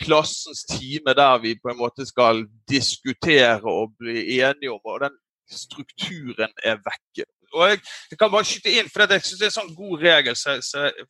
klassens 0.00 0.64
time 0.68 1.14
der 1.16 1.38
vi 1.42 1.56
på 1.60 1.72
en 1.72 1.78
måte 1.78 2.06
skal 2.08 2.44
diskutere 2.70 3.60
og 3.64 3.96
bli 3.98 4.40
enige 4.40 4.72
om, 4.72 4.80
og 4.84 5.00
den 5.04 5.18
strukturen 5.50 6.52
er 6.64 6.80
vekke. 6.80 7.28
Og 7.52 7.68
jeg, 7.68 7.82
jeg 8.10 8.18
kan 8.18 8.30
bare 8.32 8.48
skyte 8.48 8.72
inn, 8.72 8.88
for 8.88 9.04
jeg 9.04 9.22
synes 9.22 9.40
det 9.40 9.46
er 9.46 9.52
en 9.52 9.58
sånn 9.58 9.76
god 9.76 10.04
regel 10.06 10.38
som 10.38 10.62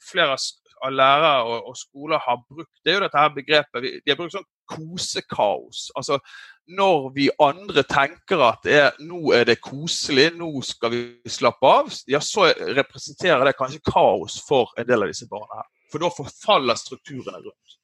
flere 0.02 0.34
av 0.82 0.90
lærere 0.90 1.44
og, 1.46 1.68
og, 1.68 1.76
skoler 1.78 2.22
har 2.22 2.40
brukt. 2.48 2.72
Det 2.82 2.90
er 2.90 2.98
jo 2.98 3.04
dette 3.04 3.20
her 3.20 3.34
begrepet 3.36 3.84
De 4.02 4.10
har 4.10 4.18
brukt 4.18 4.34
sånn 4.34 4.48
kosekaos. 4.72 5.84
Altså 5.98 6.18
når 6.72 7.08
vi 7.14 7.28
andre 7.42 7.82
tenker 7.86 8.42
at 8.46 8.66
er, 8.70 8.90
nå 9.02 9.32
er 9.34 9.46
det 9.48 9.58
koselig, 9.62 10.30
nå 10.38 10.50
skal 10.66 10.92
vi 10.94 11.02
slappe 11.30 11.68
av, 11.68 11.90
ja, 12.10 12.20
så 12.22 12.48
representerer 12.78 13.44
det 13.46 13.56
kanskje 13.58 13.82
kaos 13.86 14.38
for 14.46 14.70
en 14.78 14.86
del 14.88 15.02
av 15.02 15.10
disse 15.10 15.26
barna 15.30 15.60
her. 15.60 15.70
For 15.92 16.02
da 16.02 16.10
forfaller 16.14 16.78
strukturene 16.78 17.42
rundt. 17.42 17.78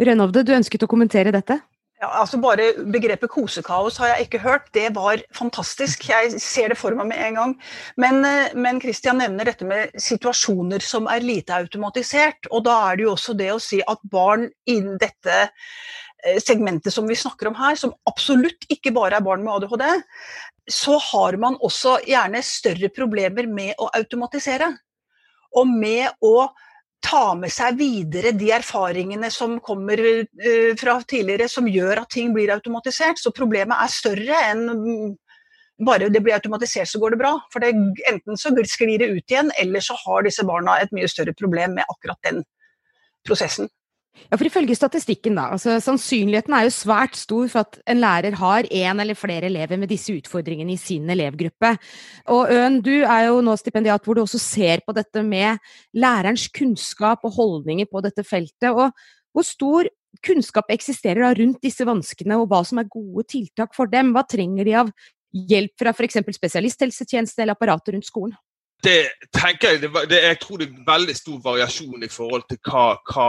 Rønhovde, 0.00 0.44
du 0.46 0.54
ønsket 0.56 0.86
å 0.86 0.90
kommentere 0.90 1.34
dette? 1.34 1.58
Ja, 2.02 2.08
altså 2.18 2.40
Bare 2.42 2.72
begrepet 2.90 3.30
kosekaos 3.30 4.00
har 4.02 4.10
jeg 4.10 4.26
ikke 4.26 4.40
hørt. 4.42 4.64
Det 4.74 4.88
var 4.96 5.20
fantastisk. 5.36 6.08
Jeg 6.10 6.40
ser 6.42 6.72
det 6.72 6.78
for 6.80 6.96
meg 6.98 7.12
med 7.12 7.20
en 7.28 7.36
gang. 7.38 7.52
Men, 8.00 8.24
eh, 8.26 8.54
men 8.58 8.80
Christian 8.82 9.20
nevner 9.22 9.46
dette 9.46 9.68
med 9.68 9.94
situasjoner 9.94 10.82
som 10.82 11.06
er 11.06 11.22
lite 11.22 11.54
automatisert. 11.54 12.48
Og 12.50 12.64
da 12.66 12.74
er 12.88 12.98
det 12.98 13.06
jo 13.06 13.12
også 13.12 13.36
det 13.38 13.52
å 13.54 13.60
si 13.62 13.78
at 13.86 14.02
barn 14.02 14.48
innen 14.66 14.98
dette 14.98 15.36
eh, 15.46 16.40
segmentet 16.42 16.90
som 16.90 17.06
vi 17.06 17.14
snakker 17.14 17.52
om 17.52 17.60
her, 17.60 17.78
som 17.78 17.94
absolutt 18.10 18.66
ikke 18.72 18.90
bare 18.96 19.20
er 19.20 19.28
barn 19.28 19.46
med 19.46 19.60
ADHD, 19.60 20.02
så 20.66 20.98
har 21.12 21.38
man 21.38 21.54
også 21.62 22.00
gjerne 22.08 22.42
større 22.42 22.90
problemer 22.90 23.46
med 23.46 23.78
å 23.78 23.92
automatisere. 23.94 24.72
Og 25.54 25.70
med 25.70 26.10
å 26.18 26.48
ta 27.02 27.32
med 27.38 27.52
seg 27.52 27.76
videre 27.80 28.32
de 28.38 28.52
erfaringene 28.54 29.30
som 29.34 29.58
kommer 29.64 30.00
uh, 30.00 30.72
fra 30.80 30.96
tidligere, 31.02 31.48
som 31.50 31.68
gjør 31.68 32.04
at 32.04 32.12
ting 32.14 32.32
blir 32.34 32.52
automatisert. 32.54 33.20
Så 33.20 33.34
problemet 33.34 33.76
er 33.78 33.92
større 33.92 34.40
enn 34.52 35.16
bare 35.82 36.08
det 36.12 36.20
blir 36.22 36.36
automatisert, 36.36 36.88
så 36.88 37.00
går 37.02 37.14
det 37.14 37.22
bra. 37.22 37.32
For 37.52 37.62
det, 37.62 37.72
enten 38.10 38.38
så 38.38 38.52
sklir 38.68 38.98
det 39.02 39.10
ut 39.10 39.30
igjen, 39.30 39.50
eller 39.58 39.82
så 39.82 39.96
har 40.04 40.22
disse 40.22 40.44
barna 40.46 40.78
et 40.80 40.92
mye 40.94 41.08
større 41.10 41.34
problem 41.34 41.74
med 41.78 41.88
akkurat 41.88 42.18
den 42.28 42.42
prosessen. 43.26 43.70
Ja, 44.28 44.36
for 44.36 44.48
Ifølge 44.48 44.76
statistikken, 44.76 45.36
da, 45.36 45.46
altså 45.54 45.78
sannsynligheten 45.80 46.54
er 46.56 46.66
jo 46.66 46.72
svært 46.74 47.16
stor 47.16 47.48
for 47.52 47.64
at 47.64 47.78
en 47.88 48.00
lærer 48.00 48.36
har 48.36 48.68
én 48.68 49.00
eller 49.00 49.16
flere 49.16 49.48
elever 49.48 49.80
med 49.80 49.88
disse 49.92 50.12
utfordringene 50.12 50.74
i 50.74 50.80
sin 50.80 51.08
elevgruppe. 51.12 51.72
Og 52.32 52.52
Øen, 52.52 52.78
du 52.84 52.92
er 53.02 53.26
jo 53.28 53.40
nå 53.44 53.56
stipendiat 53.60 54.04
hvor 54.04 54.16
du 54.16 54.22
også 54.22 54.40
ser 54.40 54.84
på 54.86 54.94
dette 54.96 55.24
med 55.24 55.60
lærerens 55.96 56.46
kunnskap 56.52 57.24
og 57.24 57.34
holdninger 57.36 57.88
på 57.90 58.04
dette 58.04 58.24
feltet. 58.24 58.70
og 58.70 58.92
Hvor 59.32 59.48
stor 59.48 59.88
kunnskap 60.24 60.68
eksisterer 60.70 61.24
da 61.24 61.32
rundt 61.36 61.62
disse 61.64 61.84
vanskene, 61.88 62.36
og 62.36 62.48
hva 62.52 62.62
som 62.68 62.80
er 62.82 62.92
gode 62.92 63.26
tiltak 63.32 63.74
for 63.76 63.88
dem? 63.88 64.12
Hva 64.12 64.26
trenger 64.28 64.68
de 64.68 64.78
av 64.84 64.92
hjelp 65.32 65.72
fra 65.80 65.92
f.eks. 65.96 66.20
spesialisthelsetjeneste 66.36 67.42
eller 67.42 67.56
apparatet 67.56 67.94
rundt 67.94 68.08
skolen? 68.08 68.36
Det 68.82 69.12
tenker 69.30 69.76
jeg, 69.76 69.84
det, 69.84 69.90
det, 70.10 70.22
jeg 70.24 70.38
tror 70.42 70.58
det 70.58 70.68
er 70.68 70.86
veldig 70.86 71.14
stor 71.14 71.42
variasjon 71.44 72.02
i 72.02 72.10
forhold 72.10 72.48
til 72.50 72.58
hva, 72.66 72.86
hva 73.08 73.28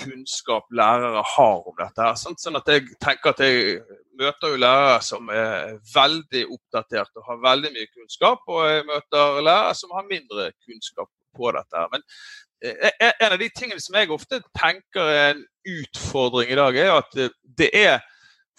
kunnskap 0.00 0.70
lærere 0.74 1.22
har 1.34 1.68
om 1.68 1.76
dette. 1.78 2.08
Sånn, 2.20 2.38
sånn 2.40 2.58
at 2.58 2.70
jeg 2.70 2.86
tenker 3.02 3.34
at 3.34 3.42
jeg 3.44 3.80
møter 4.18 4.54
jo 4.54 4.60
lærere 4.62 5.02
som 5.06 5.28
er 5.32 5.76
veldig 5.94 6.46
oppdatert 6.54 7.20
og 7.20 7.28
har 7.28 7.42
veldig 7.44 7.74
mye 7.74 7.90
kunnskap, 7.92 8.42
og 8.48 8.64
jeg 8.68 8.86
møter 8.88 9.42
lærere 9.42 9.76
som 9.78 9.94
har 9.96 10.08
mindre 10.10 10.50
kunnskap 10.66 11.10
på 11.36 11.52
dette. 11.54 11.76
her. 11.76 11.92
Men 11.92 12.06
eh, 12.62 12.90
eh, 12.90 13.12
en 13.20 13.36
av 13.36 13.38
de 13.42 13.50
tingene 13.54 13.82
som 13.82 13.98
jeg 13.98 14.12
ofte 14.14 14.42
tenker 14.58 15.12
er 15.12 15.28
en 15.34 15.46
utfordring 15.74 16.52
i 16.52 16.58
dag, 16.58 16.76
er 16.78 16.96
at 16.98 17.16
det 17.58 17.70
er 17.74 18.02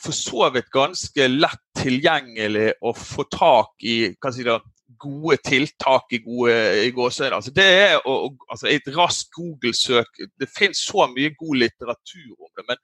for 0.02 0.16
så 0.16 0.50
vidt 0.52 0.72
ganske 0.76 1.28
lett 1.32 1.62
tilgjengelig 1.80 2.74
å 2.84 2.92
få 2.98 3.28
tak 3.32 3.86
i 3.88 3.98
hva 4.20 4.32
si 4.34 4.44
det, 4.44 4.58
gode 5.00 5.38
tiltak 5.46 6.14
i, 6.16 6.20
gode, 6.26 6.56
i 6.86 6.92
gåsøyne. 6.96 7.36
Altså 7.38 7.54
det 7.56 7.66
er 7.66 7.98
å, 8.08 8.16
altså 8.50 8.70
et 8.72 8.88
raskt 8.96 9.34
Google-søk 9.36 10.22
Det 10.40 10.50
finnes 10.52 10.82
så 10.88 11.08
mye 11.12 11.34
god 11.40 11.60
litteratur 11.64 12.32
om 12.36 12.52
det. 12.52 12.66
Men, 12.70 12.82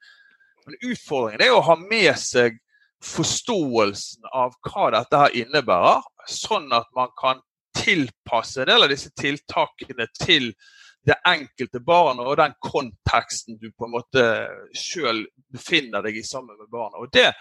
men, 0.66 0.78
utfordringen 0.90 1.46
er 1.46 1.54
å 1.54 1.64
ha 1.66 1.78
med 1.80 2.12
seg 2.20 2.60
forståelsen 3.02 4.28
av 4.30 4.54
hva 4.62 4.90
dette 4.94 5.18
her 5.24 5.40
innebærer, 5.40 6.04
sånn 6.30 6.68
at 6.76 6.86
man 6.94 7.10
kan 7.18 7.42
tilpasse 7.74 8.62
en 8.62 8.70
del 8.70 8.86
av 8.86 8.92
disse 8.92 9.10
tiltakene 9.18 10.06
til 10.20 10.52
det 11.02 11.16
enkelte 11.26 11.80
barnet 11.82 12.26
og 12.26 12.36
den 12.38 12.54
konteksten 12.62 13.58
du 13.58 13.72
på 13.74 13.88
en 13.88 13.94
måte 13.96 14.26
sjøl 14.78 15.24
befinner 15.50 16.04
deg 16.04 16.20
i 16.20 16.26
sammen 16.26 16.54
med 16.58 16.70
barna. 16.70 17.02
Og 17.02 17.10
Det 17.12 17.32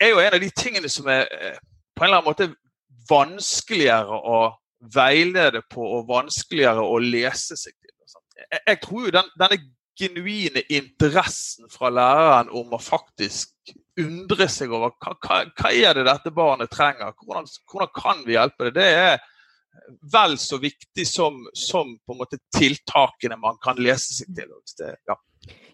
er 0.00 0.12
jo 0.12 0.20
en 0.22 0.34
av 0.34 0.40
de 0.40 0.50
tingene 0.54 0.90
som 0.90 1.08
er 1.10 1.26
eh, 1.26 1.58
på 1.94 2.04
en 2.04 2.08
eller 2.08 2.20
annen 2.20 2.30
måte 2.30 2.54
vanskeligere 3.10 4.18
å 4.20 4.40
veilede 4.94 5.62
på 5.70 5.84
og 5.98 6.08
vanskeligere 6.10 6.84
å 6.84 6.98
lese 7.02 7.56
seg 7.56 7.72
til. 7.72 7.92
Jeg, 8.50 8.60
jeg 8.66 8.80
tror 8.82 9.06
jo 9.06 9.14
den, 9.14 9.32
denne 9.40 9.60
genuine 9.98 10.64
interessen 10.74 11.70
fra 11.70 11.90
læreren 11.94 12.50
om 12.54 12.74
å 12.74 12.82
faktisk 12.82 13.74
undre 14.00 14.48
seg 14.50 14.72
over 14.74 14.94
hva, 14.98 15.14
hva, 15.22 15.38
hva 15.54 15.70
er 15.70 15.94
det 15.94 16.06
dette 16.08 16.32
barnet 16.34 16.72
trenger, 16.72 17.14
hvordan, 17.22 17.46
hvordan, 17.70 17.92
kan 17.94 18.24
vi 18.26 18.34
hjelpe 18.34 18.68
det, 18.68 18.74
det 18.80 18.88
er 18.90 19.22
vel 20.10 20.36
så 20.40 20.58
viktig 20.62 21.06
som, 21.06 21.38
som 21.54 21.94
tiltakene 22.56 23.38
man 23.38 23.58
kan 23.62 23.78
lese 23.78 24.18
seg 24.18 24.34
til. 24.34 24.50
Det, 24.78 24.90
ja. 25.06 25.16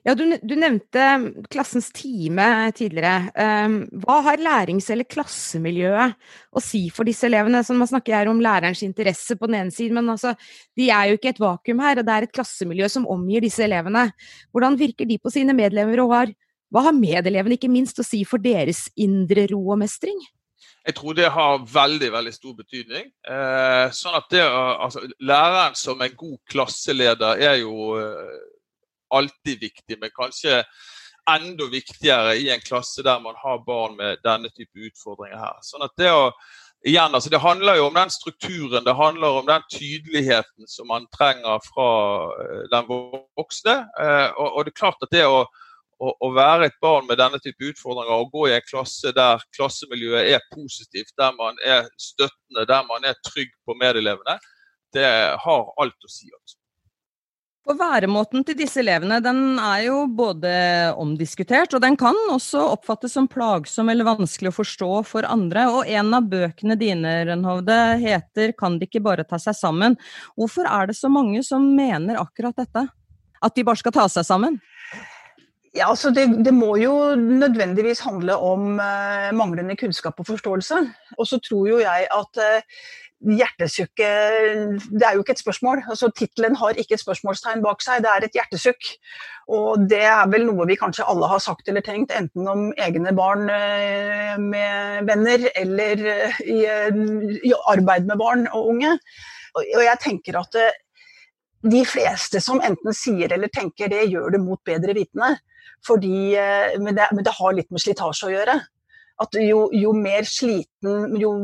Ja, 0.03 0.15
du, 0.17 0.25
du, 0.41 0.55
nevnte 0.57 1.07
klassens 1.53 1.91
time 1.93 2.47
tidligere. 2.73 3.29
Um, 3.37 3.75
hva 4.01 4.17
har 4.31 4.41
lærings- 4.41 4.89
eller 4.93 5.05
klassemiljøet 5.05 6.15
å 6.57 6.63
si 6.65 6.87
for 6.95 7.09
disse 7.09 7.27
elevene? 7.29 7.61
Så 7.67 7.77
man 7.77 7.91
snakker 7.91 8.17
her 8.17 8.31
om 8.33 8.41
lærerens 8.41 8.81
interesse 8.87 9.37
på 9.37 9.51
den 9.51 9.59
ene 9.59 9.75
siden, 9.75 9.99
men 9.99 10.09
altså, 10.15 10.33
de 10.79 10.89
er 10.89 11.11
jo 11.11 11.19
ikke 11.19 11.35
et 11.35 11.43
vakuum 11.43 11.85
her. 11.85 12.01
og 12.01 12.09
Det 12.09 12.17
er 12.17 12.27
et 12.27 12.33
klassemiljø 12.33 12.89
som 12.89 13.09
omgir 13.13 13.45
disse 13.45 13.61
elevene. 13.67 14.07
Hvordan 14.55 14.81
virker 14.81 15.09
de 15.11 15.21
på 15.21 15.33
sine 15.35 15.57
medlemmer 15.57 16.01
og 16.07 16.15
har, 16.17 16.33
hva 16.73 16.87
har 16.89 16.97
medelevene 16.97 17.59
ikke 17.61 17.73
minst 17.73 18.01
å 18.01 18.07
si 18.07 18.23
for 18.25 18.41
deres 18.41 18.87
indre 18.97 19.51
ro 19.53 19.61
og 19.75 19.83
mestring? 19.83 20.17
Jeg 20.87 20.97
tror 20.97 21.13
det 21.13 21.29
har 21.29 21.61
veldig 21.69 22.09
veldig 22.15 22.33
stor 22.33 22.55
betydning. 22.57 23.11
Eh, 23.29 23.93
sånn 23.93 24.17
at 24.17 24.31
det, 24.33 24.41
altså, 24.49 25.05
Læreren 25.21 25.77
som 25.77 26.01
en 26.01 26.17
god 26.17 26.39
klasseleder 26.49 27.43
er 27.51 27.61
jo 27.61 27.99
eh, 28.01 28.39
alltid 29.11 29.61
viktig, 29.61 29.99
men 30.01 30.13
kanskje 30.17 30.63
enda 31.31 31.67
viktigere 31.71 32.35
i 32.41 32.49
en 32.51 32.63
klasse 32.65 33.05
der 33.07 33.21
man 33.21 33.37
har 33.39 33.63
barn 33.67 33.97
med 33.97 34.23
denne 34.25 34.51
type 34.55 34.89
utfordringer 34.89 35.39
her. 35.39 35.61
Sånn 35.67 35.87
at 35.87 35.97
det 36.01 36.13
å 36.15 36.31
Igjen, 36.81 37.13
altså 37.13 37.29
det 37.29 37.43
handler 37.45 37.77
jo 37.77 37.91
om 37.91 37.97
den 37.99 38.11
strukturen, 38.11 38.85
det 38.85 38.95
handler 38.97 39.35
om 39.37 39.45
den 39.45 39.65
tydeligheten 39.69 40.65
som 40.67 40.87
man 40.89 41.05
trenger 41.13 41.61
fra 41.67 41.89
eh, 42.41 42.63
den 42.73 42.87
voksne. 42.89 43.75
Eh, 44.01 44.31
og, 44.41 44.65
det 44.65 44.73
er 44.73 44.79
klart 44.79 45.05
at 45.05 45.13
det 45.13 45.27
å, 45.29 45.43
å, 46.01 46.15
å, 46.25 46.31
være 46.33 46.71
et 46.71 46.79
barn 46.81 47.05
med 47.05 47.21
denne 47.21 47.37
type 47.45 47.69
utfordringer 47.69 48.15
og 48.15 48.33
gå 48.33 48.47
i 48.49 48.55
en 48.57 48.65
klasse 48.65 49.13
der 49.13 49.45
klassemiljøet 49.59 50.33
er 50.33 50.49
positivt, 50.55 51.13
der 51.21 51.37
man 51.37 51.61
er 51.61 51.85
støttende, 52.01 52.65
der 52.73 52.89
man 52.89 53.05
er 53.05 53.21
trygg 53.29 53.53
på 53.69 53.77
medelevene, 53.77 54.39
det 54.97 55.13
har 55.45 55.69
alt 55.85 56.09
å 56.09 56.13
si. 56.17 56.33
altså. 56.33 56.60
For 57.67 57.77
væremåten 57.77 58.43
til 58.49 58.57
disse 58.57 58.81
elevene 58.81 59.19
den 59.21 59.59
er 59.61 59.83
jo 59.85 59.99
både 60.17 60.51
omdiskutert, 60.99 61.75
og 61.77 61.83
den 61.85 61.97
kan 62.01 62.17
også 62.33 62.63
oppfattes 62.73 63.13
som 63.19 63.29
plagsom 63.29 63.91
eller 63.93 64.09
vanskelig 64.09 64.49
å 64.49 64.57
forstå 64.57 64.89
for 65.11 65.29
andre. 65.29 65.67
Og 65.69 65.91
en 65.93 66.15
av 66.17 66.31
bøkene 66.31 66.79
dine, 66.81 67.13
Rønhovde, 67.29 67.77
heter 68.01 68.55
'Kan 68.57 68.79
de 68.79 68.89
ikke 68.89 69.05
bare 69.05 69.29
ta 69.29 69.37
seg 69.37 69.55
sammen'? 69.55 69.99
Hvorfor 70.37 70.65
er 70.65 70.87
det 70.87 70.97
så 70.97 71.13
mange 71.13 71.45
som 71.45 71.61
mener 71.77 72.17
akkurat 72.17 72.57
dette? 72.57 72.89
At 73.43 73.55
de 73.55 73.65
bare 73.65 73.77
skal 73.77 73.93
ta 73.93 74.09
seg 74.09 74.25
sammen? 74.25 74.61
Ja, 75.75 75.87
altså 75.87 76.11
det, 76.11 76.27
det, 76.43 76.55
må 76.55 76.75
jo 76.81 77.15
nødvendigvis 77.15 78.01
handle 78.01 78.35
om 78.37 78.81
uh, 78.81 79.31
manglende 79.37 79.77
kunnskap 79.77 80.19
og 80.19 80.27
forståelse. 80.27 80.81
Og 81.19 81.27
så 81.27 81.39
tror 81.39 81.69
jo 81.69 81.79
jeg 81.79 82.09
at 82.11 82.43
uh, 82.43 82.65
hjertesukk 83.21 84.01
Det 84.01 85.05
er 85.05 85.17
jo 85.17 85.25
ikke 85.25 85.35
et 85.37 85.43
spørsmål. 85.43 85.83
altså 85.89 86.09
Tittelen 86.17 86.57
har 86.57 86.79
ikke 86.79 86.97
et 86.97 87.03
spørsmålstegn 87.03 87.63
bak 87.65 87.83
seg, 87.85 88.01
det 88.05 88.11
er 88.13 88.27
et 88.27 88.39
hjertesukk. 88.39 88.91
Og 89.51 89.85
det 89.91 90.03
er 90.07 90.29
vel 90.31 90.47
noe 90.47 90.67
vi 90.69 90.79
kanskje 90.81 91.05
alle 91.11 91.29
har 91.29 91.43
sagt 91.43 91.69
eller 91.69 91.85
tenkt, 91.85 92.15
enten 92.17 92.49
om 92.49 92.69
egne 92.79 93.13
barn 93.17 93.49
eh, 93.51 94.39
med 94.41 95.11
venner 95.11 95.49
eller 95.55 96.05
i, 96.47 96.61
i 97.51 97.53
arbeid 97.75 98.09
med 98.09 98.21
barn 98.21 98.47
og 98.55 98.73
unge. 98.75 98.95
Og 99.59 99.83
jeg 99.83 100.01
tenker 100.01 100.39
at 100.41 100.57
de 101.61 101.85
fleste 101.85 102.41
som 102.41 102.63
enten 102.65 102.97
sier 102.97 103.33
eller 103.35 103.53
tenker 103.53 103.91
det, 103.93 104.07
gjør 104.09 104.37
det 104.37 104.43
mot 104.43 104.61
bedre 104.65 104.95
vitende. 104.97 105.35
Fordi, 105.87 106.37
eh, 106.37 106.77
men, 106.81 106.95
det, 106.97 107.09
men 107.17 107.25
det 107.25 107.37
har 107.39 107.57
litt 107.57 107.71
med 107.73 107.83
slitasje 107.83 108.29
å 108.29 108.35
gjøre 108.35 108.61
at 109.21 109.37
jo, 109.37 109.67
jo, 109.77 109.93
mer 109.97 110.25
sliten 110.29 111.17
jo 111.21 111.35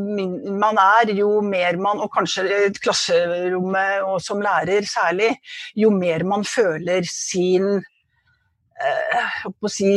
man 0.56 0.78
er, 0.80 1.12
jo 1.16 1.40
mer 1.45 1.76
man, 1.80 2.00
og 2.00 2.09
kanskje 2.14 2.71
klasserommet 2.80 4.06
og 4.06 4.21
som 4.25 4.40
lærer 4.45 4.87
særlig, 4.88 5.35
jo 5.76 5.90
mer 5.92 6.25
man 6.25 6.47
føler 6.49 7.04
sin 7.11 7.76
eh, 7.76 9.35
si, 9.73 9.92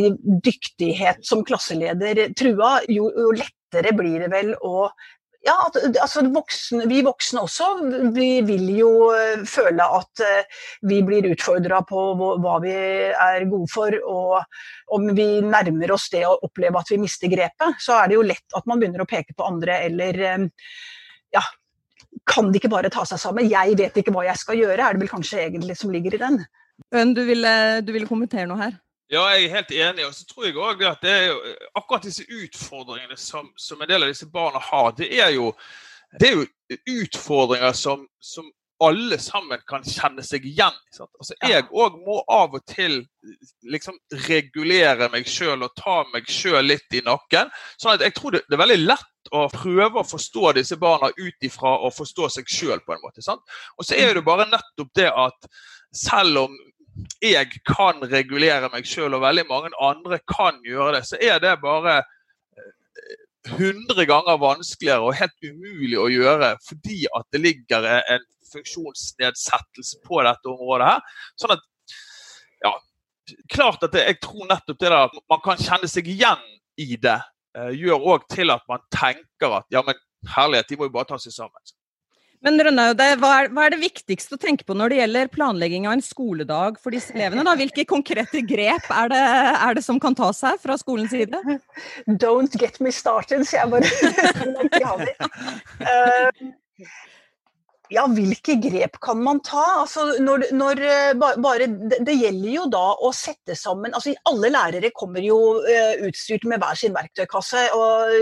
dyktighet 0.49 1.23
som 1.27 1.45
klasseleder. 1.47 2.27
Trua, 2.35 2.79
jo, 2.91 3.07
jo 3.15 3.31
lettere 3.37 3.95
blir 3.95 4.25
det 4.25 4.33
vel 4.33 4.53
å 4.59 4.89
ja, 5.45 5.55
altså 6.01 6.23
voksne, 6.33 6.85
Vi 6.89 6.99
voksne 7.05 7.43
også 7.45 7.67
vi 8.15 8.41
vil 8.45 8.65
jo 8.75 8.91
eh, 9.15 9.45
føle 9.47 9.85
at 9.99 10.23
eh, 10.25 10.59
vi 10.89 10.99
blir 11.05 11.29
utfordra 11.31 11.79
på 11.87 12.01
hva 12.19 12.57
vi 12.63 12.73
er 12.73 13.45
gode 13.49 13.69
for. 13.71 13.95
Og 14.03 14.95
om 14.95 15.07
vi 15.15 15.29
nærmer 15.45 15.95
oss 15.95 16.09
det 16.11 16.25
å 16.27 16.35
oppleve 16.43 16.81
at 16.81 16.91
vi 16.91 16.99
mister 16.99 17.31
grepet, 17.31 17.79
så 17.79 18.01
er 18.01 18.09
det 18.11 18.19
jo 18.19 18.27
lett 18.27 18.57
at 18.57 18.67
man 18.67 18.81
begynner 18.81 19.05
å 19.05 19.09
peke 19.09 19.37
på 19.37 19.47
andre 19.47 19.79
eller 19.87 20.21
eh, 20.33 20.45
ja, 21.35 21.45
kan 22.27 22.51
de 22.51 22.59
ikke 22.59 22.73
bare 22.73 22.91
ta 22.91 23.05
seg 23.07 23.21
sammen? 23.21 23.47
Jeg 23.47 23.77
vet 23.79 23.95
ikke 24.01 24.13
hva 24.15 24.27
jeg 24.27 24.41
skal 24.41 24.59
gjøre, 24.59 24.81
er 24.81 24.97
det 24.97 25.05
vel 25.05 25.13
kanskje 25.13 25.45
egentlig 25.45 25.79
som 25.79 25.93
ligger 25.93 26.17
i 26.17 26.23
den. 26.25 26.43
Du 27.13 27.21
ville, 27.27 27.51
du 27.85 27.91
ville 27.93 28.09
kommentere 28.09 28.47
noe 28.49 28.59
her? 28.59 28.77
Ja, 29.09 29.23
jeg 29.33 29.47
er 29.47 29.55
helt 29.55 29.71
enig. 29.71 30.05
Og 30.05 30.13
så 30.13 30.25
tror 30.29 30.45
jeg 30.45 30.57
òg 30.61 30.85
at 30.85 31.01
det 31.01 31.11
er 31.11 31.25
jo 31.31 31.39
akkurat 31.79 32.05
disse 32.05 32.25
utfordringene 32.29 33.17
som, 33.17 33.49
som, 33.57 33.81
en 33.81 33.89
del 33.89 34.05
av 34.05 34.11
disse 34.11 34.29
barna 34.29 34.61
har, 34.61 34.93
det 34.97 35.09
er 35.17 35.33
jo, 35.33 35.51
det 36.21 36.29
er 36.29 36.37
jo 36.37 36.45
utfordringer 37.01 37.73
som, 37.73 38.05
som 38.21 38.51
alle 38.79 39.17
sammen 39.19 39.59
kan 39.67 39.83
kjenne 39.83 40.23
seg 40.23 40.45
igjen 40.47 40.75
i. 40.77 41.01
Altså, 41.01 41.35
jeg 41.41 41.65
òg 41.67 41.97
må 42.05 42.21
av 42.31 42.53
og 42.55 42.63
til 42.69 43.01
liksom 43.67 43.97
regulere 44.29 45.09
meg 45.11 45.27
sjøl 45.27 45.65
og 45.65 45.73
ta 45.75 46.03
meg 46.13 46.29
sjøl 46.31 46.69
litt 46.69 46.95
i 46.95 47.03
nakken. 47.03 47.51
sånn 47.81 47.97
at 47.97 48.05
jeg 48.05 48.15
tror 48.15 48.37
det, 48.37 48.45
det, 48.47 48.55
er 48.55 48.63
veldig 48.63 48.79
lett 48.85 49.33
å 49.35 49.47
prøve 49.51 49.99
å 49.99 50.07
forstå 50.07 50.53
disse 50.61 50.77
barna 50.79 51.09
ut 51.17 51.49
ifra 51.49 51.75
å 51.81 51.91
forstå 51.91 52.29
seg 52.37 52.53
sjøl 52.53 52.79
på 52.85 52.95
en 52.95 53.03
måte. 53.03 53.25
Sant? 53.25 53.43
Og 53.75 53.89
så 53.89 53.97
er 53.99 54.15
det 54.15 54.27
bare 54.27 54.47
nettopp 54.47 54.93
det 54.95 55.09
at 55.11 55.49
selv 55.95 56.45
om 56.45 56.59
jeg 57.23 57.61
kan 57.67 58.01
regulere 58.11 58.69
meg 58.73 58.87
sjøl, 58.87 59.15
og 59.17 59.23
veldig 59.23 59.45
mange 59.49 59.71
andre 59.83 60.19
kan 60.29 60.59
gjøre 60.65 60.97
det, 60.97 61.03
så 61.09 61.19
er 61.21 61.39
det 61.43 61.55
bare 61.63 62.01
100 63.47 63.95
eh, 63.95 64.05
ganger 64.09 64.41
vanskeligere 64.41 65.07
og 65.07 65.17
helt 65.19 65.47
umulig 65.47 65.97
å 65.99 66.09
gjøre 66.11 66.53
fordi 66.65 67.05
at 67.15 67.27
det 67.33 67.43
ligger 67.43 67.87
en 67.99 68.27
funksjonsnedsettelse 68.53 70.01
på 70.05 70.21
dette 70.25 70.51
området 70.51 70.91
her. 70.93 71.25
Sånn 71.39 71.55
at 71.55 71.65
ja, 72.65 72.73
klart 73.53 73.83
at 73.85 73.97
jeg 73.99 74.19
tror 74.23 74.47
nettopp 74.49 74.79
det 74.79 74.89
der 74.89 75.01
at 75.07 75.19
man 75.31 75.43
kan 75.45 75.61
kjenne 75.61 75.89
seg 75.91 76.09
igjen 76.09 76.41
i 76.79 76.95
det, 77.01 77.19
uh, 77.57 77.71
gjør 77.75 78.07
òg 78.15 78.29
til 78.31 78.53
at 78.53 78.65
man 78.71 78.83
tenker 78.93 79.59
at 79.59 79.67
ja, 79.73 79.83
men 79.85 79.97
herlighet, 80.35 80.69
de 80.69 80.79
må 80.79 80.89
jo 80.89 80.95
bare 80.95 81.11
ta 81.11 81.19
seg 81.21 81.35
sammen. 81.35 81.75
Men 82.45 82.55
Rønnaud, 82.63 83.01
hva, 83.19 83.31
hva, 83.51 83.65
er 83.65 83.73
det 83.73 83.81
viktigste 83.81 84.37
å 84.37 84.39
tenke 84.39 84.63
på 84.63 84.75
når 84.77 84.93
det 84.93 84.99
gjelder 85.01 85.31
planlegging 85.33 85.87
av 85.89 85.97
en 85.97 86.03
skoledag 86.03 86.77
for 86.79 86.95
disse 86.95 87.11
elevene? 87.11 87.43
Da? 87.43 87.55
Hvilke 87.59 87.83
konkrete 87.89 88.39
grep 88.47 88.87
er 88.95 89.11
det, 89.11 89.23
er 89.67 89.75
det 89.75 89.83
som 89.83 89.99
kan 89.99 90.15
tas 90.15 90.39
her 90.47 90.55
fra 90.61 90.77
skolens 90.79 91.11
side? 91.11 91.35
Don't 92.07 92.55
get 92.61 92.79
me 92.79 92.95
started, 92.95 93.43
sier 93.49 93.65
jeg 93.65 93.71
bare. 93.75 93.87
uh, 95.83 96.29
Ja, 97.89 98.03
hvilke 98.05 98.53
grep 98.61 98.99
kan 99.01 99.17
man 99.25 99.39
ta? 99.41 99.63
Altså, 99.81 100.03
når, 100.21 100.43
når, 100.53 100.81
eh, 100.85 101.13
bare, 101.17 101.65
det, 101.89 102.13
gjelder 102.19 102.49
jo 102.53 102.65
da 102.69 102.83
å 103.01 103.09
sette 103.17 103.55
sammen 103.57 103.95
altså, 103.97 104.13
Alle 104.29 104.51
lærere 104.53 104.91
kommer 104.93 105.25
jo 105.25 105.37
uh, 105.63 106.03
utstyrt 106.05 106.45
med 106.49 106.61
hver 106.61 106.77
sin 106.77 106.93
verktøykasse. 106.93 107.63
Og, 107.73 108.13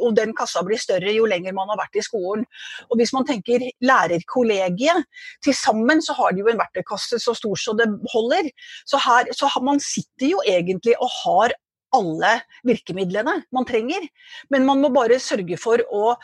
og, 0.00 0.08
den 0.18 0.34
kassa 0.34 0.64
blir 0.66 0.82
større 0.82 1.14
jo 1.14 1.28
lenger 1.30 1.54
man 1.54 1.70
har 1.70 1.78
vært 1.84 2.00
i 2.00 2.02
skolen. 2.02 2.42
Og 2.88 2.98
Hvis 2.98 3.14
man 3.14 3.28
tenker 3.28 3.62
lærerkollegiet, 3.86 5.06
til 5.46 5.54
sammen 5.54 6.02
så 6.02 6.16
har 6.18 6.34
de 6.34 6.42
jo 6.42 6.50
en 6.50 6.58
verktøykasse 6.58 7.20
så 7.22 7.36
stor 7.38 7.60
så 7.60 7.76
det 7.78 7.86
holder. 8.10 8.50
Så, 8.82 8.98
her, 8.98 9.30
så 9.30 9.50
man 9.62 9.78
sitter 9.82 10.32
jo 10.32 10.42
egentlig 10.42 10.98
og 10.98 11.12
har 11.20 11.54
alle 11.94 12.34
virkemidlene 12.66 13.38
man 13.54 13.70
trenger. 13.70 14.10
Men 14.50 14.66
man 14.66 14.82
må 14.82 14.90
bare 14.94 15.22
sørge 15.22 15.60
for 15.60 15.86
å 15.94 16.16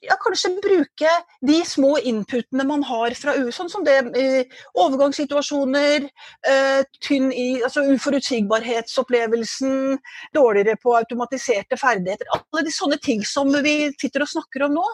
ja, 0.00 0.16
kanskje 0.20 0.50
bruke 0.62 1.10
de 1.46 1.64
små 1.66 1.98
inputene 2.08 2.64
man 2.66 2.82
har 2.88 3.14
fra 3.18 3.34
EU, 3.36 3.50
sånn 3.52 3.68
som 3.72 3.84
det 3.84 3.96
eh, 4.16 4.60
overgangssituasjoner, 4.80 6.06
eh, 6.48 6.80
tynn 7.04 7.28
i, 7.32 7.62
altså 7.66 7.84
uforutsigbarhetsopplevelsen, 7.92 9.98
dårligere 10.36 10.76
på 10.80 10.96
automatiserte 10.96 11.76
ferdigheter. 11.80 12.30
Alle 12.36 12.64
de 12.66 12.74
sånne 12.74 12.98
ting 13.02 13.24
som 13.28 13.52
vi 13.64 13.76
sitter 14.00 14.24
og 14.24 14.32
snakker 14.32 14.66
om 14.66 14.78
nå. 14.78 14.86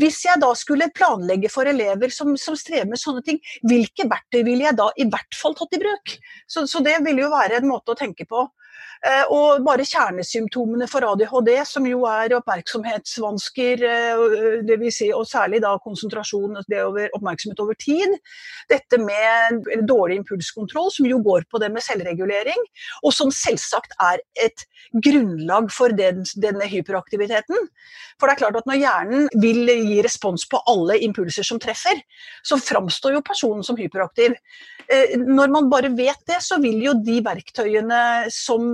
Hvis 0.00 0.24
jeg 0.26 0.42
da 0.42 0.50
skulle 0.58 0.90
planlegge 0.94 1.50
for 1.52 1.70
elever 1.70 2.12
som, 2.14 2.34
som 2.40 2.58
strever 2.58 2.90
med 2.90 3.00
sånne 3.00 3.22
ting, 3.26 3.38
hvilke 3.68 4.08
verktøy 4.10 4.42
ville 4.42 4.66
jeg 4.66 4.78
da 4.78 4.90
i 4.98 5.06
hvert 5.08 5.38
fall 5.38 5.54
tatt 5.58 5.78
i 5.78 5.82
bruk? 5.82 6.18
Så, 6.50 6.66
så 6.66 6.82
det 6.84 6.98
ville 7.06 7.26
jo 7.26 7.34
være 7.34 7.60
en 7.60 7.70
måte 7.70 7.94
å 7.94 7.98
tenke 7.98 8.26
på. 8.28 8.48
Eh, 9.06 9.24
og 9.30 9.62
bare 9.66 9.86
kjernesymptomene 9.86 10.88
for 10.90 11.06
ADHD, 11.06 11.52
som 11.68 11.86
jo 11.86 12.02
er 12.10 12.34
oppmerksomhetsvansker, 12.38 13.84
eh, 13.86 14.72
vil 14.72 14.90
si, 14.94 15.10
og 15.14 15.26
særlig 15.28 15.60
da 15.62 15.76
konsentrasjon, 15.84 16.58
det 16.68 16.80
over 16.82 17.12
oppmerksomhet 17.14 17.62
over 17.62 17.78
tid. 17.78 18.16
Dette 18.70 18.98
med 18.98 19.68
dårlig 19.86 20.18
impulskontroll, 20.22 20.90
som 20.94 21.06
jo 21.06 21.20
går 21.22 21.46
på 21.50 21.60
det 21.62 21.70
med 21.72 21.84
selvregulering, 21.84 22.66
og 23.04 23.14
som 23.14 23.30
selvsagt 23.30 23.94
er 24.02 24.18
et 24.42 24.66
grunnlag 25.04 25.70
for 25.70 25.94
den, 25.94 26.24
denne 26.34 26.66
hyperaktiviteten. 26.66 27.70
For 28.18 28.26
det 28.26 28.34
er 28.34 28.42
klart 28.42 28.58
at 28.58 28.66
når 28.66 28.82
hjernen 28.82 29.28
vil 29.38 29.62
gi 29.68 30.02
respons 30.02 30.48
på 30.50 30.60
alle 30.66 30.98
impulser 31.06 31.46
som 31.46 31.60
treffer, 31.62 32.02
så 32.42 32.58
framstår 32.58 33.14
jo 33.14 33.26
personen 33.26 33.62
som 33.62 33.78
hyperaktiv. 33.78 34.34
Eh, 34.88 35.16
når 35.20 35.52
man 35.52 35.70
bare 35.72 35.92
vet 35.96 36.20
det, 36.30 36.40
så 36.44 36.60
vil 36.62 36.80
jo 36.82 36.96
de 37.04 37.20
verktøyene 37.24 38.02
som 38.32 38.68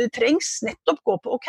Eh, 0.00 0.08
trengs, 0.14 0.60
nettopp 0.62 1.00
gå 1.04 1.16
på 1.24 1.34
OK, 1.36 1.48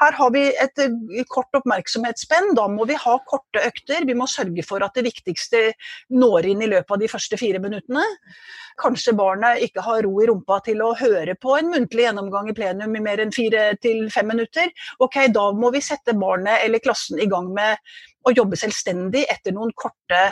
her 0.00 0.16
har 0.18 0.32
vi 0.34 0.44
et 0.50 0.82
eh, 0.82 1.24
kort 1.30 1.52
oppmerksomhetsspenn, 1.58 2.52
da 2.58 2.66
må 2.70 2.86
vi 2.88 2.98
ha 2.98 3.14
korte 3.28 3.62
økter. 3.62 4.06
Vi 4.08 4.16
må 4.18 4.28
sørge 4.30 4.64
for 4.66 4.84
at 4.84 4.96
det 4.98 5.06
viktigste 5.08 5.64
når 6.14 6.50
inn 6.52 6.64
i 6.64 6.70
løpet 6.70 6.94
av 6.96 7.02
de 7.02 7.10
første 7.10 7.38
fire 7.40 7.60
minuttene. 7.62 8.04
Kanskje 8.80 9.16
barnet 9.18 9.64
ikke 9.66 9.84
har 9.84 10.02
ro 10.06 10.14
i 10.22 10.28
rumpa 10.30 10.60
til 10.66 10.80
å 10.84 10.92
høre 10.98 11.36
på 11.40 11.56
en 11.58 11.72
muntlig 11.74 12.06
gjennomgang 12.06 12.48
i 12.50 12.56
plenum 12.56 12.96
i 12.96 13.04
mer 13.04 13.22
enn 13.24 13.34
fire 13.34 13.72
til 13.82 14.06
fem 14.12 14.30
minutter. 14.32 14.72
Ok, 15.02 15.20
Da 15.32 15.50
må 15.56 15.72
vi 15.74 15.82
sette 15.84 16.16
barnet 16.18 16.64
eller 16.64 16.82
klassen 16.82 17.20
i 17.20 17.28
gang 17.30 17.52
med 17.54 17.76
å 18.28 18.32
jobbe 18.36 18.58
selvstendig 18.58 19.26
etter 19.30 19.54
noen 19.56 19.72
korte 19.76 20.22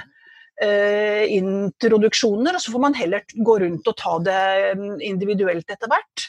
introduksjoner. 0.60 2.54
og 2.54 2.60
Så 2.60 2.74
får 2.74 2.82
man 2.82 2.96
heller 2.98 3.22
gå 3.32 3.54
rundt 3.62 3.86
og 3.88 3.96
ta 3.96 4.18
det 4.26 4.40
mm, 4.76 4.98
individuelt 5.00 5.72
etter 5.72 5.88
hvert. 5.88 6.26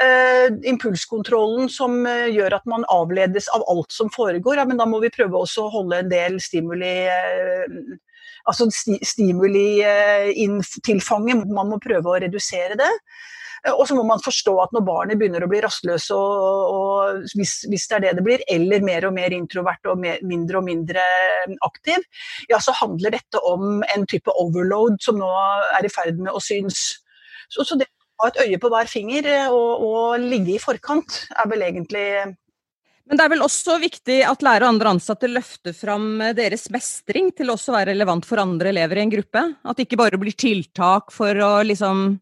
Uh, 0.00 0.48
impulskontrollen 0.64 1.68
som 1.68 2.06
uh, 2.08 2.24
gjør 2.32 2.54
at 2.56 2.64
man 2.66 2.84
avledes 2.88 3.48
av 3.52 3.62
alt 3.68 3.92
som 3.92 4.10
foregår, 4.10 4.56
ja, 4.56 4.64
men 4.64 4.76
da 4.80 4.86
må 4.88 5.00
vi 5.02 5.10
prøve 5.12 5.36
også 5.44 5.62
å 5.66 5.70
holde 5.74 5.98
en 6.00 6.08
del 6.12 6.40
stimuli 6.40 7.08
Altså 8.48 8.64
sti, 8.74 8.96
stimuli-tilfanget, 9.06 11.44
man 11.54 11.68
må 11.70 11.78
prøve 11.78 12.10
å 12.10 12.18
redusere 12.24 12.74
det. 12.80 12.90
Og 13.70 13.84
så 13.86 13.94
må 13.94 14.02
man 14.02 14.22
forstå 14.22 14.52
at 14.58 14.72
når 14.74 14.82
barnet 14.86 15.18
begynner 15.20 15.44
å 15.44 15.48
bli 15.50 15.60
rastløse, 15.62 16.16
og, 16.16 16.72
og 16.74 17.28
hvis, 17.38 17.60
hvis, 17.70 17.86
det 17.90 17.98
er 17.98 18.04
det 18.08 18.14
det 18.18 18.24
blir, 18.26 18.42
eller 18.50 18.82
mer 18.82 19.06
og 19.06 19.14
mer 19.14 19.34
introvert 19.36 19.86
og 19.92 20.00
mer, 20.02 20.18
mindre 20.26 20.58
og 20.58 20.66
mindre 20.66 21.04
aktiv, 21.62 22.02
ja, 22.50 22.58
så 22.58 22.74
handler 22.80 23.14
dette 23.14 23.42
om 23.46 23.84
en 23.86 24.06
type 24.10 24.34
overload 24.34 24.98
som 25.04 25.20
nå 25.20 25.30
er 25.78 25.86
i 25.86 25.92
ferd 25.94 26.18
med 26.18 26.34
å 26.34 26.42
synes. 26.42 26.82
Så, 27.46 27.62
så 27.62 27.78
det 27.78 27.86
ha 28.22 28.30
et 28.30 28.42
øye 28.44 28.60
på 28.62 28.70
hver 28.72 28.90
finger 28.90 29.26
eh, 29.30 29.50
og, 29.50 29.82
og 29.86 30.22
ligge 30.22 30.56
i 30.56 30.62
forkant, 30.62 31.24
er 31.38 31.50
vel 31.50 31.68
egentlig 31.70 32.06
men 33.02 33.18
det 33.18 33.24
er 33.24 33.32
vel 33.32 33.42
også 33.42 33.74
viktig 33.82 34.18
at 34.24 34.44
lærere 34.46 34.68
og 34.68 34.76
andre 34.76 34.92
ansatte 34.94 35.28
løfter 35.28 35.74
fram 35.74 36.20
eh, 36.22 36.34
deres 36.38 36.68
mestring 36.72 37.32
til 37.36 37.50
også 37.52 37.72
å 37.72 37.74
være 37.74 37.90
relevant 37.90 38.24
for 38.28 38.40
andre 38.40 38.70
elever 38.70 39.00
i 39.00 39.02
en 39.02 39.12
gruppe? 39.12 39.42
At 39.66 39.76
det 39.76 39.88
ikke 39.88 39.98
bare 40.00 40.20
blir 40.22 40.36
tiltak 40.38 41.10
for 41.12 41.36
å 41.42 41.50
liksom 41.66 42.12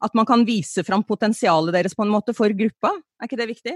At 0.00 0.14
man 0.16 0.28
kan 0.28 0.46
vise 0.48 0.84
fram 0.86 1.04
potensialet 1.04 1.76
deres 1.76 1.96
på 1.96 2.06
en 2.06 2.12
måte 2.12 2.34
for 2.36 2.52
gruppa? 2.56 2.94
Er 3.20 3.28
ikke 3.28 3.40
det 3.40 3.50
viktig? 3.50 3.74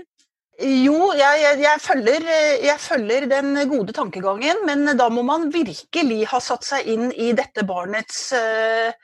Jo, 0.62 1.10
jeg, 1.18 1.58
jeg, 1.64 1.80
følger, 1.82 2.26
jeg, 2.62 2.78
følger, 2.78 3.26
den 3.26 3.56
gode 3.66 3.94
tankegangen, 3.96 4.60
men 4.68 4.87
da 4.94 5.08
må 5.10 5.24
man 5.26 5.48
virkelig 5.50 6.20
ha 6.30 6.38
satt 6.38 6.62
seg 6.68 6.87
inn 6.92 7.08
i 7.10 7.32
dette 7.34 7.64
barnets 7.66 8.28
uh, 8.38 8.94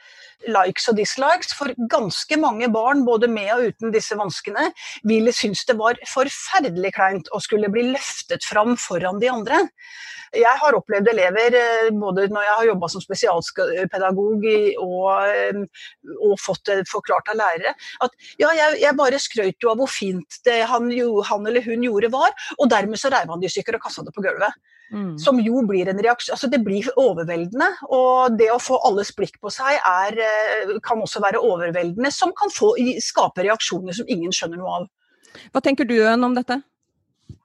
likes 0.48 0.88
og 0.90 0.96
dislikes, 0.98 1.54
for 1.56 1.72
ganske 1.90 2.38
mange 2.40 2.70
barn, 2.72 3.04
både 3.06 3.28
med 3.30 3.50
og 3.54 3.70
uten 3.70 3.94
disse 3.94 4.16
vanskene, 4.18 4.70
ville 5.08 5.34
synes 5.36 5.64
det 5.68 5.76
var 5.80 6.00
forferdelig 6.08 6.94
kleint 6.96 7.30
å 7.34 7.42
skulle 7.42 7.70
bli 7.72 7.90
løftet 7.92 8.46
fram 8.46 8.76
foran 8.80 9.20
de 9.20 9.30
andre. 9.32 9.64
Jeg 10.30 10.58
har 10.62 10.76
opplevd 10.78 11.08
elever, 11.10 11.54
eh, 11.58 11.88
både 11.90 12.28
når 12.30 12.44
jeg 12.46 12.56
har 12.56 12.66
jobba 12.68 12.88
som 12.92 13.02
spesialpedagog 13.02 14.44
og, 14.78 15.06
eh, 15.26 15.62
og, 16.20 16.36
fått 16.38 16.70
det 16.70 16.84
forklart 16.88 17.32
av 17.32 17.40
lærere, 17.40 17.74
at 18.06 18.14
ja, 18.38 18.52
jeg, 18.54 18.78
jeg 18.84 18.98
bare 18.98 19.18
skrøt 19.18 19.58
jo 19.58 19.72
av 19.72 19.82
hvor 19.82 19.90
fint 19.90 20.38
det 20.46 20.60
han, 20.70 20.86
han, 21.26 21.46
eller 21.50 21.66
hun 21.66 21.82
gjorde 21.82 22.12
var, 22.14 22.30
og 22.58 22.70
dermed 22.70 23.02
så 23.02 23.10
reiv 23.10 23.32
han 23.32 23.42
de 23.42 23.50
i 23.50 23.54
stykker 23.56 23.80
og 23.80 23.88
kasta 23.88 24.06
det 24.06 24.14
på 24.14 24.22
gulvet. 24.22 24.54
Mm. 24.90 25.18
Som 25.22 25.38
jo 25.38 25.60
blir 25.68 25.86
en 25.86 26.00
reaksjon 26.02 26.34
Altså 26.34 26.48
det 26.50 26.58
blir 26.66 26.88
overveldende. 26.98 27.68
Og 27.94 28.38
det 28.38 28.48
å 28.50 28.58
få 28.62 28.80
alles 28.88 29.12
blikk 29.14 29.38
på 29.42 29.52
seg 29.54 29.78
er, 29.78 30.18
eh, 30.18 30.72
kan 30.82 31.02
også 31.02 31.22
være 31.22 31.42
overveldende, 31.42 32.10
som 32.10 32.32
kan 32.36 32.50
få, 32.50 32.74
skape 32.98 33.46
reaksjoner 33.46 33.94
som 33.94 34.08
ingen 34.08 34.34
skjønner 34.34 34.58
noe 34.58 34.80
av. 34.80 34.90
Hva 35.54 35.62
tenker 35.62 35.86
du 35.86 35.94
om 36.10 36.34
dette? 36.34 36.62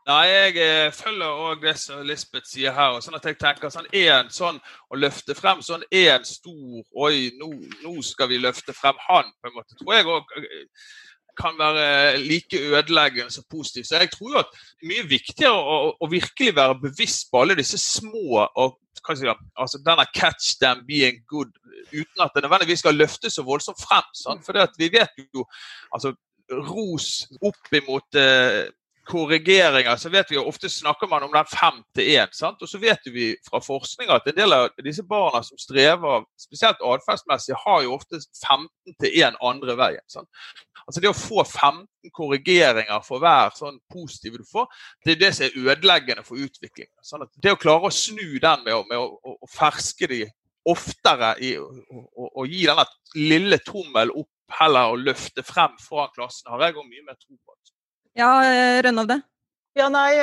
Nei, 0.06 0.26
Jeg 0.30 0.58
eh, 0.62 0.92
følger 0.94 1.40
òg 1.50 1.64
det 1.66 1.78
som 1.82 2.04
Lisbeth 2.06 2.46
sier 2.46 2.74
her. 2.74 2.94
og 2.94 3.02
sånn 3.02 3.18
at 3.18 3.26
jeg 3.26 3.40
tenker 3.42 3.72
sånn 3.74 3.88
en 3.90 4.30
sånn 4.30 4.60
Å 4.94 5.00
løfte 5.02 5.34
frem 5.34 5.64
sånn 5.66 5.82
en 5.90 6.28
stor 6.30 6.84
Oi, 6.94 7.32
nå, 7.40 7.50
nå, 7.82 7.96
skal 8.06 8.30
vi 8.30 8.38
løfte 8.38 8.74
frem 8.74 8.98
han, 9.08 9.32
på 9.42 9.50
en 9.50 9.58
måte. 9.58 9.78
tror 9.80 9.96
jeg 9.96 10.06
også 10.06 10.46
kan 11.38 11.58
være 11.60 12.18
like 12.22 12.60
ødeleggende 12.60 13.32
som 13.34 13.46
positivt. 13.52 13.88
Så 13.88 14.00
jeg 14.02 14.12
tror 14.12 14.32
jo 14.32 14.42
at 14.42 14.52
det 14.54 14.86
er 14.86 14.92
mye 14.94 15.08
viktigere 15.10 15.54
å, 15.56 15.78
å, 16.00 16.10
virkelig 16.12 16.56
være 16.56 16.80
bevisst 16.84 17.30
på 17.32 17.44
alle 17.44 17.58
disse 17.60 17.80
små 17.82 18.46
og 18.46 18.80
si, 19.06 19.28
altså 19.28 19.82
denne 19.86 20.06
catch 20.16 20.56
them 20.62 20.82
being 20.88 21.20
good, 21.30 21.52
uten 21.94 22.24
at 22.24 22.32
det 22.36 22.46
nødvendigvis 22.46 22.82
skal 22.82 22.98
løftes 22.98 23.38
så 23.38 23.44
voldsomt 23.46 23.82
frem. 23.82 24.08
Sant? 24.18 24.46
For 24.46 24.58
vi 24.80 24.90
vet 24.94 25.14
jo 25.34 25.46
altså 25.94 26.16
ros 26.52 27.26
opp 27.42 27.74
imot 27.74 28.18
eh, 28.20 28.66
korrigeringer, 29.06 29.96
så 30.02 30.10
vet 30.10 30.32
vi 30.32 30.38
jo 30.38 30.46
ofte 30.50 30.70
snakker 30.70 31.10
man 31.10 31.24
om 31.24 31.34
den 31.34 31.48
fem 31.50 31.82
til 31.96 32.10
én. 32.16 32.32
Og 32.52 32.70
så 32.70 32.80
vet 32.82 33.10
vi 33.14 33.32
fra 33.48 33.62
forskning 33.64 34.12
at 34.14 34.28
en 34.30 34.38
del 34.38 34.56
av 34.56 34.70
disse 34.86 35.06
barna 35.08 35.44
som 35.46 35.60
strever, 35.62 36.26
spesielt 36.40 36.82
atferdsmessig, 36.82 37.58
har 37.66 37.84
jo 37.86 37.96
ofte 37.96 38.20
15 38.20 38.70
til 39.02 39.20
én 39.22 39.38
andre 39.42 39.78
veien. 39.78 40.06
Sant? 40.12 40.30
Altså 40.86 41.02
Det 41.02 41.10
å 41.10 41.18
få 41.18 41.44
15 41.44 42.14
korrigeringer 42.14 43.02
for 43.06 43.22
hver 43.24 43.54
sånn 43.58 43.80
positive 43.92 44.42
du 44.42 44.46
får, 44.50 44.68
det 45.06 45.16
er 45.16 45.22
det 45.24 45.32
som 45.38 45.48
er 45.48 45.60
ødeleggende 45.64 46.26
for 46.26 46.42
utvikling. 46.42 46.90
Sånn 47.06 47.26
det 47.42 47.54
å 47.54 47.62
klare 47.62 47.90
å 47.90 47.94
snu 47.94 48.38
den 48.42 48.66
med 48.66 48.74
å, 48.74 48.84
med 48.90 49.02
å, 49.02 49.38
å 49.38 49.50
ferske 49.50 50.10
de 50.12 50.24
oftere 50.66 51.36
i, 51.46 51.56
å 51.58 52.46
gi 52.50 52.64
denne 52.66 52.86
lille 53.18 53.62
tommel 53.66 54.14
opp 54.14 54.32
heller 54.60 54.94
å 54.94 54.98
løfte 54.98 55.46
frem 55.46 55.74
fra 55.82 56.08
klassen, 56.14 56.50
har 56.52 56.68
jeg 56.68 56.78
òg 56.78 56.90
mye 56.90 57.06
mer 57.06 57.18
tro 57.18 57.34
på. 57.38 57.56
Ja, 58.16 58.32
eh, 58.48 58.82
Rønnovde? 58.86 59.20
Ja, 59.76 59.90
nei, 59.92 60.16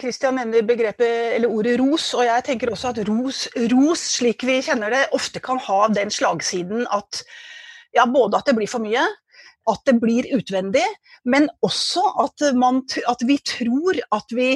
Kristian 0.00 0.38
mener 0.38 0.54
nevner 0.54 0.68
begrepet, 0.70 1.34
eller 1.36 1.52
ordet 1.52 1.74
ros, 1.76 2.14
og 2.16 2.24
jeg 2.24 2.44
tenker 2.46 2.70
også 2.72 2.94
at 2.94 3.00
ros, 3.04 3.42
ros, 3.68 4.04
slik 4.16 4.40
vi 4.48 4.54
kjenner 4.64 4.94
det, 4.94 5.02
ofte 5.12 5.42
kan 5.44 5.60
ha 5.60 5.82
den 5.92 6.08
slagsiden 6.08 6.86
at 6.88 7.20
ja, 7.92 8.06
både 8.08 8.40
at 8.40 8.48
det 8.48 8.56
blir 8.56 8.70
for 8.70 8.80
mye, 8.80 9.04
at 9.68 9.84
det 9.84 9.98
blir 10.00 10.30
utvendig, 10.32 10.86
men 11.28 11.50
også 11.60 12.06
at, 12.24 12.46
man, 12.56 12.80
at 13.04 13.20
vi 13.28 13.36
tror 13.44 14.00
at 14.16 14.32
vi 14.32 14.54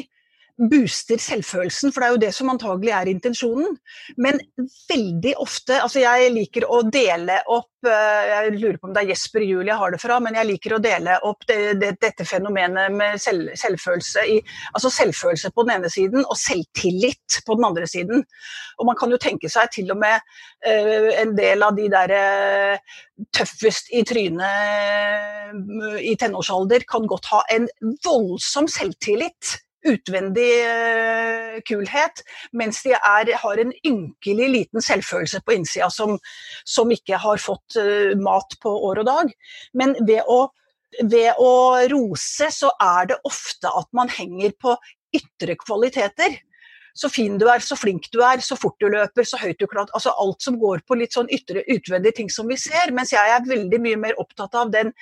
booster 0.55 1.19
selvfølelsen, 1.19 1.91
for 1.91 2.01
det 2.01 2.07
er 2.07 2.15
jo 2.15 2.21
det 2.23 2.33
som 2.37 2.51
antagelig 2.53 2.93
er 2.95 3.11
intensjonen. 3.11 3.75
Men 4.23 4.39
veldig 4.91 5.35
ofte 5.43 5.81
Altså, 5.83 6.01
jeg 6.05 6.31
liker 6.33 6.67
å 6.71 6.83
dele 6.87 7.41
opp 7.51 7.89
eh, 7.89 8.29
Jeg 8.31 8.53
lurer 8.61 8.79
på 8.79 8.89
om 8.89 8.95
det 8.95 9.03
er 9.03 9.11
Jesper 9.11 9.43
Juel 9.45 9.71
jeg 9.71 9.79
har 9.81 9.95
det 9.95 10.01
fra, 10.03 10.21
men 10.23 10.39
jeg 10.39 10.49
liker 10.53 10.77
å 10.77 10.83
dele 10.83 11.17
opp 11.27 11.43
det, 11.49 11.59
det, 11.81 11.91
dette 12.03 12.27
fenomenet 12.29 12.95
med 12.95 13.19
selv, 13.23 13.51
selvfølelse 13.59 14.27
i 14.31 14.39
Altså 14.77 14.93
selvfølelse 14.95 15.51
på 15.55 15.67
den 15.67 15.75
ene 15.79 15.91
siden 15.93 16.23
og 16.23 16.39
selvtillit 16.39 17.41
på 17.47 17.59
den 17.59 17.67
andre 17.67 17.89
siden. 17.91 18.23
Og 18.79 18.89
man 18.89 18.99
kan 18.99 19.11
jo 19.11 19.21
tenke 19.21 19.51
seg 19.51 19.73
til 19.75 19.91
og 19.95 20.01
med 20.01 20.23
uh, 20.67 21.11
en 21.21 21.35
del 21.37 21.63
av 21.67 21.75
de 21.77 21.89
der 21.91 22.15
uh, 22.15 22.97
tøffest 23.35 23.91
i 23.95 24.03
trynet 24.07 25.55
uh, 25.55 25.99
i 25.99 26.15
tenårsalder 26.21 26.87
kan 26.91 27.07
godt 27.11 27.31
ha 27.33 27.43
en 27.55 27.69
voldsom 28.07 28.69
selvtillit 28.71 29.55
utvendig 29.89 30.49
uh, 30.65 31.61
kulhet, 31.69 32.25
mens 32.57 32.83
de 32.87 32.95
er, 32.97 33.33
har 33.43 33.61
en 33.61 33.73
ynkelig 33.87 34.49
liten 34.57 34.85
selvfølelse 34.85 35.43
på 35.45 35.59
innsida 35.59 35.91
som, 35.93 36.17
som 36.65 36.93
ikke 36.95 37.21
har 37.21 37.43
fått 37.43 37.79
uh, 37.81 38.15
mat 38.21 38.59
på 38.63 38.73
år 38.91 39.03
og 39.05 39.11
dag. 39.11 39.35
Men 39.77 39.97
ved 40.07 40.25
å, 40.31 40.47
ved 41.03 41.37
å 41.43 41.53
rose 41.93 42.51
så 42.55 42.73
er 42.83 43.13
det 43.13 43.23
ofte 43.29 43.71
at 43.71 43.91
man 43.97 44.13
henger 44.13 44.57
på 44.61 44.77
ytre 45.15 45.59
kvaliteter 45.61 46.41
så 46.95 47.11
fin 47.11 47.39
du 47.39 47.49
er, 47.51 47.59
så 47.59 47.77
flink 47.77 48.07
du 48.15 48.21
er, 48.23 48.39
så 48.45 48.57
fort 48.59 48.77
du 48.79 48.87
løper, 48.87 49.27
så 49.27 49.39
høyt 49.41 49.59
du 49.59 49.67
klart. 49.67 49.91
Altså 49.99 50.13
alt 50.15 50.45
som 50.45 50.59
går 50.61 50.85
på 50.87 50.99
litt 51.01 51.17
sånn 51.17 51.31
ytre, 51.35 51.65
utvendige 51.67 52.21
ting 52.21 52.31
som 52.31 52.47
vi 52.47 52.59
ser. 52.61 52.93
Mens 52.95 53.11
jeg 53.13 53.35
er 53.35 53.49
veldig 53.49 53.81
mye 53.83 53.99
mer 53.99 54.21
opptatt 54.23 54.55
av 54.61 54.71
den 54.75 54.93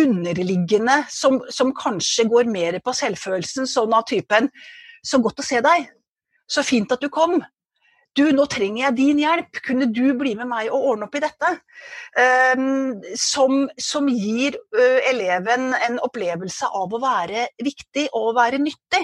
underliggende 0.00 1.02
som, 1.12 1.40
som, 1.52 1.72
kanskje 1.76 2.28
går 2.30 2.50
mer 2.50 2.78
på 2.84 2.94
selvfølelsen, 2.96 3.68
sånn 3.70 3.94
av 3.94 4.06
typen 4.10 4.50
Så 5.04 5.20
godt 5.20 5.42
å 5.42 5.44
se 5.44 5.58
deg. 5.60 5.90
Så 6.48 6.62
fint 6.64 6.92
at 6.92 7.02
du 7.02 7.10
kom. 7.12 7.42
Du, 8.14 8.22
nå 8.30 8.46
trenger 8.50 8.86
jeg 8.86 8.96
din 8.96 9.20
hjelp. 9.20 9.58
Kunne 9.66 9.88
du 9.90 10.14
bli 10.16 10.34
med 10.38 10.48
meg 10.48 10.70
og 10.70 10.86
ordne 10.92 11.08
opp 11.08 11.16
i 11.18 11.22
dette? 11.24 11.50
Um, 12.16 13.02
som, 13.18 13.66
som, 13.80 14.08
gir 14.08 14.56
uh, 14.76 15.00
eleven 15.10 15.74
en 15.74 15.98
opplevelse 16.04 16.70
av 16.70 16.94
å 16.94 17.02
være 17.02 17.48
viktig 17.64 18.06
og 18.12 18.30
å 18.30 18.36
være 18.38 18.62
nyttig. 18.62 19.02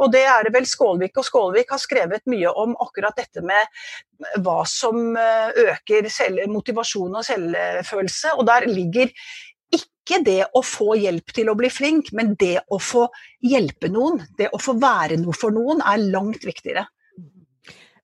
Og 0.00 0.08
det 0.14 0.22
er 0.24 0.46
det 0.46 0.54
vel 0.54 0.64
Skålvik 0.64 1.18
og 1.20 1.26
Skålvik 1.26 1.74
har 1.74 1.82
skrevet 1.82 2.24
mye 2.30 2.48
om 2.56 2.72
akkurat 2.80 3.18
dette 3.20 3.42
med 3.44 4.40
hva 4.40 4.62
som 4.68 5.12
øker 5.12 6.08
motivasjon 6.48 7.18
og 7.20 7.26
selvfølelse. 7.26 8.32
Og 8.40 8.46
der 8.48 8.64
ligger 8.70 9.12
ikke 10.10 10.24
det 10.26 10.40
å 10.58 10.62
få 10.66 10.96
hjelp 10.98 11.34
til 11.36 11.50
å 11.50 11.56
bli 11.58 11.70
flink, 11.72 12.10
men 12.16 12.34
det 12.40 12.56
å 12.68 12.80
få 12.82 13.06
hjelpe 13.46 13.90
noen, 13.92 14.18
det 14.38 14.50
å 14.52 14.60
få 14.60 14.74
være 14.80 15.20
noe 15.22 15.36
for 15.36 15.54
noen, 15.54 15.82
er 15.86 16.02
langt 16.10 16.42
viktigere. 16.46 16.88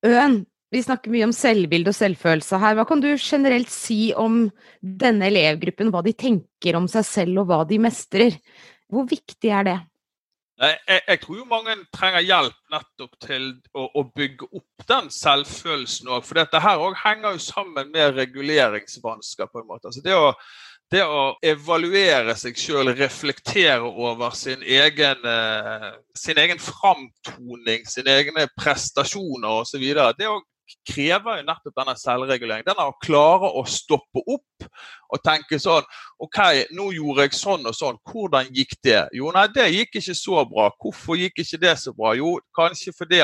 Øen, 0.07 0.45
vi 0.71 0.83
snakker 0.83 1.13
mye 1.15 1.27
om 1.29 1.35
selvbilde 1.35 1.93
og 1.93 1.97
selvfølelse 1.97 2.61
her. 2.63 2.79
Hva 2.79 2.87
kan 2.89 3.03
du 3.03 3.09
generelt 3.15 3.71
si 3.73 4.11
om 4.19 4.47
denne 4.81 5.29
elevgruppen, 5.31 5.93
hva 5.95 6.03
de 6.07 6.15
tenker 6.19 6.79
om 6.79 6.89
seg 6.91 7.07
selv 7.07 7.43
og 7.43 7.51
hva 7.51 7.61
de 7.69 7.79
mestrer? 7.83 8.39
Hvor 8.91 9.07
viktig 9.11 9.53
er 9.53 9.69
det? 9.69 9.77
Jeg, 10.57 10.79
jeg, 10.89 11.19
tror 11.21 11.37
jo 11.37 11.47
mange 11.51 11.75
trenger 11.93 12.25
hjelp 12.25 12.55
nettopp 12.73 13.17
til 13.21 13.51
å, 13.77 13.91
å 13.93 14.03
bygge 14.17 14.47
opp 14.57 14.87
den 14.89 15.11
selvfølelsen 15.13 16.09
òg. 16.09 16.25
For 16.25 16.41
dette 16.41 16.63
her 16.65 16.81
òg 16.81 16.97
henger 17.03 17.37
jo 17.37 17.43
sammen 17.45 17.91
med 17.93 18.17
reguleringsvansker. 18.17 19.51
på 19.53 19.61
en 19.61 19.69
måte. 19.69 19.91
Altså 19.91 20.01
det 20.05 20.17
å 20.17 20.33
det 20.93 21.03
å 21.03 21.23
evaluere 21.43 22.37
seg 22.39 22.59
sjøl, 22.59 22.93
reflektere 22.95 23.87
over 23.87 24.35
sin 24.39 24.63
egen, 24.63 25.25
eh, 25.27 25.89
sin 26.15 26.39
egen 26.39 26.61
framtoning, 26.63 27.87
sine 27.91 28.21
egne 28.21 28.47
prestasjoner 28.59 29.65
osv. 29.65 29.83
Det 30.19 30.31
krever 30.87 31.41
jo 31.41 31.47
nettopp 31.47 31.75
denne 31.79 31.95
selvreguleringen. 31.99 32.67
Den 32.67 32.83
å 32.83 32.95
klare 33.03 33.51
å 33.51 33.65
stoppe 33.67 34.23
opp 34.27 34.67
og 35.11 35.23
tenke 35.23 35.59
sånn 35.63 35.85
OK, 36.23 36.39
nå 36.75 36.89
gjorde 36.95 37.27
jeg 37.27 37.39
sånn 37.39 37.67
og 37.67 37.75
sånn. 37.75 37.99
Hvordan 38.07 38.51
gikk 38.55 38.75
det? 38.87 39.09
Jo, 39.15 39.31
nei, 39.35 39.47
det 39.55 39.69
gikk 39.75 39.99
ikke 40.01 40.17
så 40.19 40.43
bra. 40.49 40.71
Hvorfor 40.83 41.19
gikk 41.19 41.43
ikke 41.43 41.63
det 41.63 41.77
så 41.83 41.95
bra? 41.95 42.15
Jo, 42.19 42.39
kanskje 42.57 42.95
fordi 42.97 43.23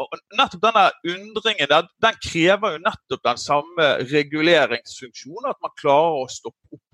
og 0.00 0.12
nettopp 0.38 0.62
denne 0.62 0.84
undringen 1.12 1.68
der, 1.68 1.88
den 2.00 2.20
krever 2.24 2.76
jo 2.76 2.84
nettopp 2.84 3.24
den 3.26 3.40
samme 3.40 3.88
reguleringsfunksjonen. 4.12 5.50
At 5.50 5.60
man 5.60 5.74
klarer 5.80 6.22
å 6.22 6.30
stoppe 6.30 6.78
opp 6.78 6.84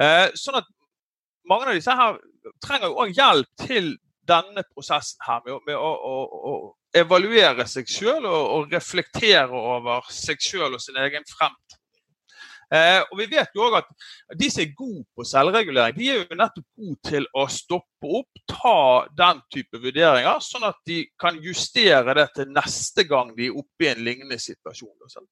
Eh, 0.00 0.28
sånn 0.38 0.60
at 0.60 0.70
mange 1.48 1.68
av 1.70 1.76
disse 1.78 1.96
her 1.98 2.18
trenger 2.62 2.90
jo 2.90 3.04
òg 3.04 3.12
hjelp 3.16 3.66
til 3.66 3.92
denne 4.28 4.64
prosessen 4.70 5.22
her 5.26 5.42
med, 5.46 5.58
med 5.66 5.76
å, 5.76 5.90
å, 5.90 6.16
å, 6.52 6.54
evaluere 6.92 7.64
seg 7.66 7.88
sjøl 7.88 8.26
og, 8.28 8.42
og, 8.54 8.66
reflektere 8.72 9.48
over 9.48 10.04
seg 10.12 10.42
sjøl 10.44 10.76
og 10.76 10.82
sin 10.82 10.98
egen 11.00 11.24
fremtid. 11.24 11.78
Eh, 12.72 13.02
og 13.10 13.18
vi 13.18 13.26
vet 13.28 13.52
jo 13.52 13.66
også 13.66 13.82
at 13.82 14.38
De 14.40 14.46
som 14.48 14.62
er 14.62 14.70
gode 14.76 15.02
på 15.12 15.24
selvregulering, 15.28 15.96
de 15.96 16.06
er 16.08 16.20
jo 16.22 16.38
nettopp 16.38 16.68
gode 16.80 17.10
til 17.10 17.26
å 17.36 17.44
stoppe 17.52 18.12
opp, 18.20 18.40
ta 18.48 18.76
den 19.18 19.42
type 19.52 19.80
vurderinger, 19.82 20.40
sånn 20.40 20.64
at 20.70 20.78
de 20.88 21.02
kan 21.20 21.36
justere 21.44 22.14
det 22.16 22.28
til 22.38 22.52
neste 22.54 23.04
gang 23.08 23.34
de 23.36 23.50
er 23.50 23.58
oppe 23.60 23.88
i 23.88 23.90
en 23.90 24.04
lignende 24.06 24.40
situasjon. 24.40 25.26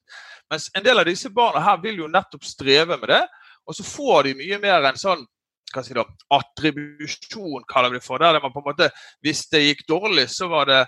Mens 0.53 0.69
en 0.77 0.85
del 0.85 1.01
av 1.01 1.09
disse 1.09 1.33
barna 1.33 1.65
her 1.65 1.81
vil 1.81 2.03
jo 2.05 2.11
nettopp 2.13 2.45
streve 2.45 3.01
med 3.01 3.09
det. 3.15 3.23
Og 3.71 3.77
så 3.79 3.87
får 3.87 4.27
de 4.27 4.39
mye 4.41 4.59
mer 4.63 4.89
en 4.91 4.99
sånn 4.99 5.23
hva 5.71 5.85
si 5.87 5.95
da, 5.95 6.03
attribusjon, 6.35 7.67
kaller 7.71 7.93
vi 7.93 8.01
det 8.01 8.05
for. 8.05 8.19
Der 8.19 8.41
man 8.43 8.51
på 8.51 8.63
en 8.63 8.71
måte, 8.73 8.91
Hvis 9.23 9.47
det 9.53 9.61
gikk 9.63 9.85
dårlig, 9.89 10.27
så 10.31 10.49
var 10.51 10.67
det 10.67 10.81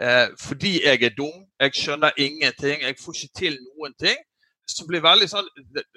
eh, 0.00 0.28
fordi 0.40 0.80
jeg 0.82 1.02
er 1.02 1.14
dum, 1.14 1.44
jeg 1.60 1.74
skjønner 1.74 2.18
ingenting, 2.18 2.82
jeg 2.82 2.98
får 2.98 3.14
ikke 3.14 3.38
til 3.38 3.60
noen 3.60 3.94
ting. 3.98 4.18
som 4.66 4.88
blir 4.88 4.98
veldig 4.98 5.28
sånn, 5.30 5.46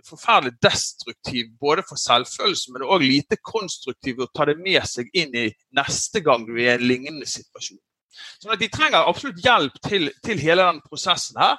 forferdelig 0.05 0.59
destruktiv 0.61 1.47
både 1.57 1.81
for 1.89 1.97
selvfølelsen, 1.97 2.75
men 2.75 2.83
òg 2.85 3.01
lite 3.01 3.39
konstruktiv 3.41 4.19
å 4.21 4.27
ta 4.29 4.45
det 4.45 4.59
med 4.59 4.85
seg 4.85 5.09
inn 5.17 5.33
i 5.33 5.47
neste 5.73 6.21
gang 6.21 6.45
du 6.45 6.51
er 6.53 6.75
i 6.75 6.75
en 6.75 6.85
lignende 6.85 7.25
situasjon. 7.25 7.79
Sånn 8.37 8.53
at 8.53 8.61
De 8.61 8.69
trenger 8.69 9.09
absolutt 9.09 9.41
hjelp 9.41 9.81
til, 9.81 10.11
til 10.21 10.37
hele 10.45 10.67
den 10.69 10.83
prosessen 10.85 11.41
her 11.41 11.57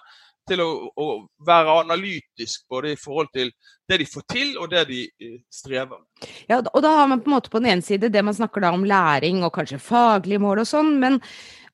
til 0.48 0.62
å, 0.64 0.68
å, 0.96 1.06
være 1.46 1.76
analytisk 1.84 2.66
både 2.70 2.94
i 2.94 2.98
forhold 2.98 3.30
til 3.34 3.52
det 3.88 4.00
de 4.00 4.06
får 4.08 4.24
til 4.30 4.52
og 4.58 4.70
det 4.72 4.84
de 4.88 5.00
eh, 5.06 5.38
strever 5.52 6.00
med. 6.00 6.28
Ja, 6.50 6.60
og 6.60 6.80
da 6.84 6.92
har 6.98 7.08
man 7.10 7.22
på 7.22 7.30
en 7.30 7.36
måte 7.36 7.52
på 7.52 7.60
den 7.62 7.72
ene 7.74 7.86
side 7.86 8.12
det 8.12 8.24
man 8.26 8.36
snakker 8.36 8.64
da 8.64 8.72
om 8.74 8.86
læring 8.88 9.44
og 9.46 9.54
kanskje 9.54 9.80
faglige 9.82 10.42
mål 10.42 10.62
og 10.64 10.70
sånn, 10.70 10.94
men 11.02 11.20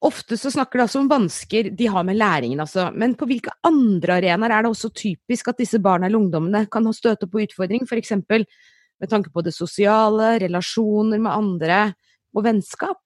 ofte 0.05 0.37
så 0.39 0.53
snakker 0.53 0.79
det 0.79 0.87
også 0.89 1.03
om 1.03 1.11
vansker 1.11 1.71
de 1.77 1.89
har 1.91 2.05
med 2.07 2.19
læringen, 2.21 2.61
altså. 2.61 2.91
Men 2.93 3.17
på 3.19 3.29
hvilke 3.31 3.55
andre 3.67 4.21
arenaer 4.21 4.55
er 4.59 4.67
det 4.67 4.73
også 4.73 4.93
typisk 4.97 5.53
at 5.53 5.63
disse 5.63 5.81
barna 5.83 6.09
eller 6.09 6.21
ungdommene 6.21 6.67
kan 6.73 6.87
støte 6.95 7.29
på 7.31 7.47
utfordring, 7.47 7.87
f.eks. 7.89 8.13
med 8.29 9.11
tanke 9.11 9.33
på 9.33 9.45
det 9.45 9.55
sosiale, 9.57 10.37
relasjoner 10.43 11.21
med 11.21 11.33
andre 11.33 11.81
og 12.37 12.45
vennskap? 12.45 13.01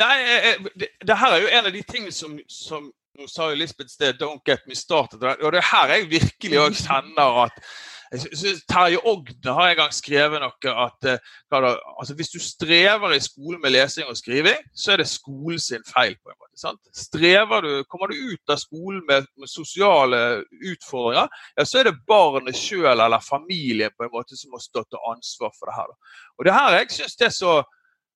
Nei, 0.00 0.16
eh, 0.22 0.48
eh, 0.52 0.70
det, 0.78 0.88
det 1.04 1.18
her 1.18 1.34
er 1.34 1.42
jo 1.42 1.52
en 1.58 1.68
av 1.68 1.74
de 1.74 1.82
tingene 1.84 2.14
som, 2.14 2.38
som 2.48 2.88
nå 3.18 3.26
sa 3.28 3.50
jo 3.50 3.58
Lisbeth 3.58 3.90
sted 3.90 4.18
'don't 4.18 4.44
get 4.46 4.66
me 4.66 4.74
started'. 4.74 5.22
Og 5.44 5.52
det 5.52 5.58
er 5.58 5.70
her 5.76 5.94
jeg 5.94 6.10
virkelig 6.10 6.58
òg 6.58 6.76
kjenner 6.78 7.44
at 7.44 7.64
Terje 8.10 8.98
Ogden 9.06 9.52
har 9.54 9.70
en 9.70 9.76
gang 9.76 9.92
skrevet 9.94 10.42
noe 10.42 10.72
at 10.84 11.06
eh, 11.06 11.18
da, 11.50 11.76
altså 12.00 12.16
hvis 12.18 12.32
du 12.32 12.40
strever 12.42 13.14
i 13.14 13.20
skolen 13.22 13.60
med 13.62 13.70
lesing 13.70 14.08
og 14.10 14.16
skriving, 14.18 14.58
så 14.74 14.92
er 14.92 14.96
det 14.96 15.06
skolen 15.06 15.60
sin 15.62 15.84
feil. 15.86 16.16
på 16.18 16.32
en 16.32 16.38
måte. 16.40 16.58
Sant? 16.58 16.80
Strever 16.92 17.62
du, 17.62 17.84
Kommer 17.84 18.10
du 18.10 18.16
ut 18.32 18.50
av 18.50 18.58
skolen 18.58 19.04
med, 19.06 19.28
med 19.38 19.48
sosiale 19.48 20.42
utfordringer, 20.72 21.28
ja, 21.56 21.64
så 21.64 21.78
er 21.78 21.90
det 21.90 22.02
barnet 22.06 22.58
sjøl 22.58 22.98
eller 22.98 23.22
familien 23.22 23.94
på 23.96 24.08
en 24.08 24.14
måte 24.14 24.36
som 24.36 24.50
må 24.50 24.58
stå 24.58 24.82
til 24.88 25.06
ansvar 25.12 25.54
for 25.54 25.70
det 25.70 25.78
her. 25.78 25.92
Da. 25.92 26.16
Og 26.38 26.48
det 26.48 26.56
her 26.58 26.78
jeg 26.80 26.90
synes 26.98 27.16
det 27.16 27.30
er 27.30 27.36
så 27.36 27.54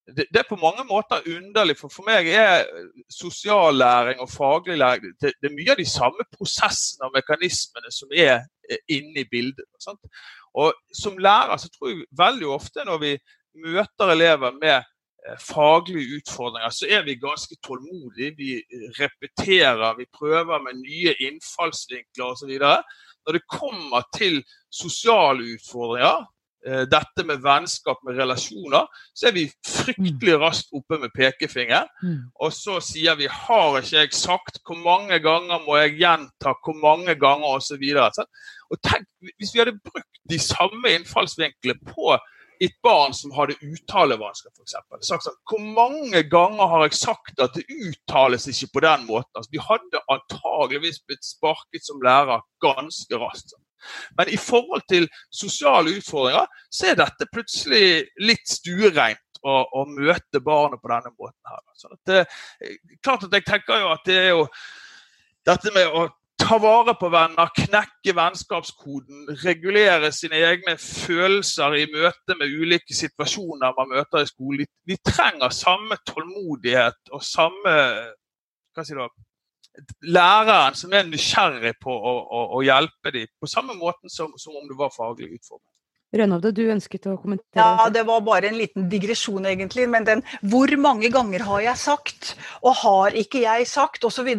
det, 0.06 0.26
det, 0.32 0.38
er 0.38 0.48
på 0.48 0.56
mange 0.60 0.84
måter 0.84 1.24
underlig, 1.36 1.76
for 1.78 1.92
for 1.92 2.04
meg 2.08 2.28
er 2.28 2.66
sosiallæring 3.10 4.20
og 4.20 4.30
faglig 4.30 4.76
læring 4.78 5.14
det, 5.20 5.32
det, 5.40 5.48
er 5.48 5.56
mye 5.56 5.72
av 5.72 5.80
de 5.80 5.86
samme 5.88 6.26
prosessene 6.36 7.08
og 7.08 7.14
mekanismene 7.14 7.92
som 7.92 8.12
er 8.12 8.44
inne 8.88 9.24
i 9.24 9.28
bildet. 9.30 9.64
Sant? 9.80 10.00
Og 10.54 10.74
Som 10.92 11.18
lærer 11.18 11.56
så 11.56 11.70
tror 11.72 11.90
jeg 11.90 12.04
veldig 12.18 12.50
ofte 12.52 12.84
når 12.84 12.98
vi 12.98 13.14
møter 13.64 14.12
elever 14.12 14.52
med 14.60 14.76
eh, 14.76 15.38
faglige 15.40 16.20
utfordringer, 16.20 16.70
så 16.70 16.86
er 16.90 17.02
vi 17.08 17.16
ganske 17.20 17.56
tålmodige. 17.64 18.34
Vi 18.36 18.50
repeterer, 19.00 19.96
vi 19.96 20.06
prøver 20.12 20.62
med 20.62 20.82
nye 20.82 21.16
innfallsvinkler 21.20 22.24
osv. 22.24 22.52
Når 23.24 23.32
det 23.32 23.48
kommer 23.48 24.04
til 24.14 24.42
sosiale 24.70 25.54
utfordringer, 25.56 26.24
Eh, 26.24 26.33
dette 26.64 27.24
med 27.28 27.42
vennskap, 27.44 27.98
med 28.06 28.16
relasjoner, 28.16 28.86
så 29.12 29.28
er 29.28 29.34
vi 29.36 29.44
fryktelig 29.68 30.38
raskt 30.40 30.72
oppe 30.72 30.98
med 31.02 31.12
pekefinger. 31.16 31.90
Mm. 32.02 32.30
Og 32.40 32.52
så 32.56 32.78
sier 32.80 33.18
vi 33.20 33.28
'har 33.28 33.80
ikke 33.80 33.98
jeg 33.98 34.12
sagt', 34.12 34.60
'hvor 34.64 34.80
mange 34.80 35.18
ganger 35.20 35.58
må 35.66 35.76
jeg 35.76 35.98
gjenta', 36.00 36.56
'hvor 36.62 36.76
mange 36.80 37.14
ganger', 37.14 37.56
osv. 37.58 37.84
Og 38.70 38.76
tenk, 38.82 39.06
hvis 39.38 39.54
vi 39.54 39.58
hadde 39.60 39.80
brukt 39.84 40.14
de 40.30 40.38
samme 40.38 40.88
innfallsvinklene 40.88 41.78
på 41.84 42.16
et 42.62 42.74
barn 42.82 43.14
som 43.16 43.32
hadde 43.34 43.56
uttalevansker, 43.62 44.52
f.eks. 44.54 44.76
Sagt 45.08 45.26
sånn 45.26 45.38
Hvor 45.50 45.62
mange 45.76 46.22
ganger 46.30 46.70
har 46.70 46.86
jeg 46.86 46.98
sagt 47.00 47.42
at 47.42 47.56
det 47.56 47.64
uttales 47.90 48.46
ikke 48.50 48.70
på 48.76 48.84
den 48.86 49.06
måten? 49.08 49.30
Altså, 49.34 49.52
vi 49.52 49.62
hadde 49.62 50.02
antageligvis 50.14 51.02
blitt 51.08 51.26
sparket 51.26 51.84
som 51.86 52.02
lærer 52.04 52.44
ganske 52.64 53.20
raskt. 53.20 53.56
Men 54.18 54.32
i 54.32 54.40
forhold 54.40 54.86
til 54.90 55.08
sosiale 55.32 55.96
utfordringer, 55.98 56.48
så 56.70 56.90
er 56.90 56.98
dette 57.00 57.28
plutselig 57.32 57.86
litt 58.22 58.48
stuereint 58.48 59.40
å, 59.44 59.60
å 59.80 59.84
møte 59.88 60.40
barnet 60.44 60.82
på 60.82 60.90
denne 60.92 61.12
måten. 61.14 61.40
her. 61.50 61.62
Så 61.76 61.94
det, 62.08 62.24
klart 63.04 63.26
at 63.26 63.38
jeg 63.38 63.46
tenker 63.46 63.82
jo 63.82 63.94
at 63.94 64.04
det 64.08 64.20
er 64.20 64.30
jo 64.32 64.44
dette 65.44 65.72
med 65.74 65.90
å 65.92 66.06
ta 66.40 66.58
vare 66.60 66.94
på 66.98 67.08
venner, 67.12 67.50
knekke 67.56 68.14
vennskapskoden, 68.16 69.28
regulere 69.44 70.10
sine 70.12 70.40
egne 70.44 70.74
følelser 70.80 71.76
i 71.78 71.84
møte 71.92 72.36
med 72.40 72.52
ulike 72.52 72.96
situasjoner 72.96 73.76
man 73.78 73.92
møter 73.92 74.24
i 74.24 74.28
skolen. 74.28 74.68
De 74.88 74.98
trenger 75.06 75.54
samme 75.54 75.96
tålmodighet 76.08 77.14
og 77.14 77.22
samme 77.24 77.76
hva 78.74 78.82
sier 78.82 78.98
du, 78.98 79.24
læreren 80.06 80.76
som 80.78 80.92
er 80.94 81.06
nysgjerrig 81.08 81.74
på 81.82 81.92
å, 81.94 82.14
å, 82.22 82.42
å 82.58 82.62
hjelpe 82.64 83.12
dem, 83.14 83.30
på 83.40 83.50
samme 83.50 83.76
måte 83.78 84.10
som, 84.12 84.34
som 84.38 84.56
om 84.56 84.68
det 84.70 84.78
var 84.78 84.94
faglig 84.94 85.32
utformet. 85.38 85.73
Rønhovde, 86.14 86.52
du 86.54 86.62
ønsket 86.70 87.08
å 87.10 87.16
kommentere? 87.18 87.58
Ja, 87.58 87.88
Det 87.90 88.04
var 88.06 88.20
bare 88.26 88.48
en 88.48 88.58
liten 88.58 88.86
digresjon, 88.90 89.46
egentlig. 89.50 89.88
Men 89.90 90.06
den 90.06 90.22
hvor 90.40 90.70
mange 90.78 91.10
ganger 91.12 91.42
har 91.42 91.64
jeg 91.64 91.80
sagt, 91.80 92.34
og 92.62 92.76
har 92.82 93.16
ikke 93.18 93.42
jeg 93.42 93.66
sagt, 93.66 94.04
osv. 94.06 94.30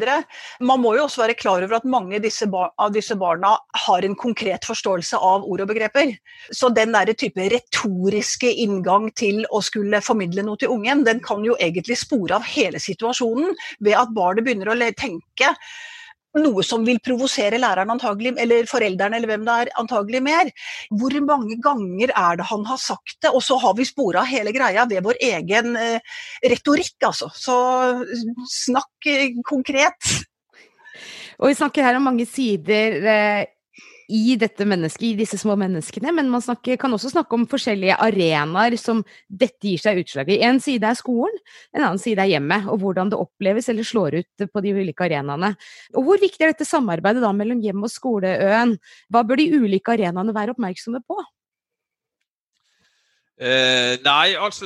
Man 0.62 0.82
må 0.84 0.96
jo 0.96 1.06
også 1.06 1.26
være 1.26 1.38
klar 1.40 1.66
over 1.66 1.80
at 1.80 1.88
mange 1.90 2.22
disse 2.24 2.48
av 2.48 2.94
disse 2.96 3.16
barna 3.20 3.56
har 3.86 4.06
en 4.06 4.16
konkret 4.16 4.68
forståelse 4.68 5.20
av 5.20 5.44
ord 5.44 5.66
og 5.66 5.72
begreper. 5.74 6.16
Så 6.52 6.72
den 6.76 6.96
der 6.96 7.12
type 7.14 7.50
retoriske 7.52 8.52
inngang 8.64 9.10
til 9.16 9.44
å 9.52 9.62
skulle 9.66 10.04
formidle 10.06 10.46
noe 10.46 10.62
til 10.62 10.72
ungen, 10.72 11.04
den 11.04 11.20
kan 11.24 11.44
jo 11.46 11.58
egentlig 11.60 12.00
spore 12.00 12.40
av 12.40 12.48
hele 12.48 12.80
situasjonen 12.80 13.56
ved 13.84 14.00
at 14.00 14.16
barnet 14.16 14.46
begynner 14.48 14.72
å 14.72 14.80
tenke 14.96 15.52
noe 16.42 16.64
som 16.66 16.84
vil 16.88 17.00
provosere 17.04 17.60
læreren 17.62 17.94
antagelig, 17.94 18.36
eller 18.42 18.68
foreldrene 18.70 19.20
eller 19.20 19.32
hvem 19.32 19.48
det 19.48 19.56
er, 19.64 19.74
antagelig 19.82 20.22
mer. 20.26 20.52
Hvor 21.00 21.16
mange 21.28 21.58
ganger 21.64 22.12
er 22.12 22.40
det 22.40 22.50
han 22.52 22.66
har 22.68 22.82
sagt 22.82 23.18
det? 23.22 23.32
Og 23.32 23.44
så 23.46 23.58
har 23.62 23.76
vi 23.78 23.88
spora 23.88 24.26
hele 24.28 24.54
greia 24.56 24.88
ved 24.90 25.04
vår 25.06 25.20
egen 25.32 25.76
eh, 25.80 26.16
retorikk, 26.44 26.98
altså. 27.08 27.32
Så 27.34 27.58
snakk 28.52 29.10
eh, 29.12 29.36
konkret. 29.48 30.16
Og 31.40 31.52
vi 31.52 31.58
snakker 31.58 31.84
her 31.84 31.98
om 31.98 32.08
mange 32.08 32.28
sider 32.30 33.00
eh, 33.12 33.44
i 34.12 34.36
dette 34.40 34.66
mennesket, 34.68 35.04
i 35.08 35.14
disse 35.20 35.38
små 35.42 35.56
menneskene, 35.60 36.12
men 36.16 36.30
man 36.32 36.44
snakker, 36.44 36.78
kan 36.82 36.94
også 36.94 37.12
snakke 37.14 37.38
om 37.38 37.46
forskjellige 37.50 37.98
arenaer 38.06 38.78
som 38.80 39.04
dette 39.28 39.66
gir 39.66 39.82
seg 39.82 40.02
utslag 40.04 40.30
i. 40.34 40.40
En 40.46 40.62
side 40.64 40.88
er 40.88 40.98
skolen, 41.00 41.38
en 41.76 41.84
annen 41.84 42.02
side 42.02 42.22
er 42.22 42.36
hjemmet, 42.36 42.68
og 42.72 42.82
hvordan 42.84 43.14
det 43.14 43.20
oppleves 43.20 43.70
eller 43.72 43.88
slår 43.88 44.20
ut 44.22 44.48
på 44.52 44.66
de 44.66 44.76
ulike 44.78 45.08
arenaene. 45.08 45.56
Og 45.96 46.10
Hvor 46.10 46.22
viktig 46.22 46.46
er 46.46 46.54
dette 46.54 46.68
samarbeidet 46.70 47.24
da 47.24 47.32
mellom 47.36 47.64
hjem 47.64 47.86
og 47.88 47.94
skoleøen? 47.94 48.78
Hva 49.10 49.26
bør 49.26 49.42
de 49.42 49.50
ulike 49.58 49.96
arenaene 49.96 50.36
være 50.36 50.56
oppmerksomme 50.56 51.02
på? 51.08 51.20
Eh, 53.36 53.98
nei, 54.00 54.36
altså 54.40 54.66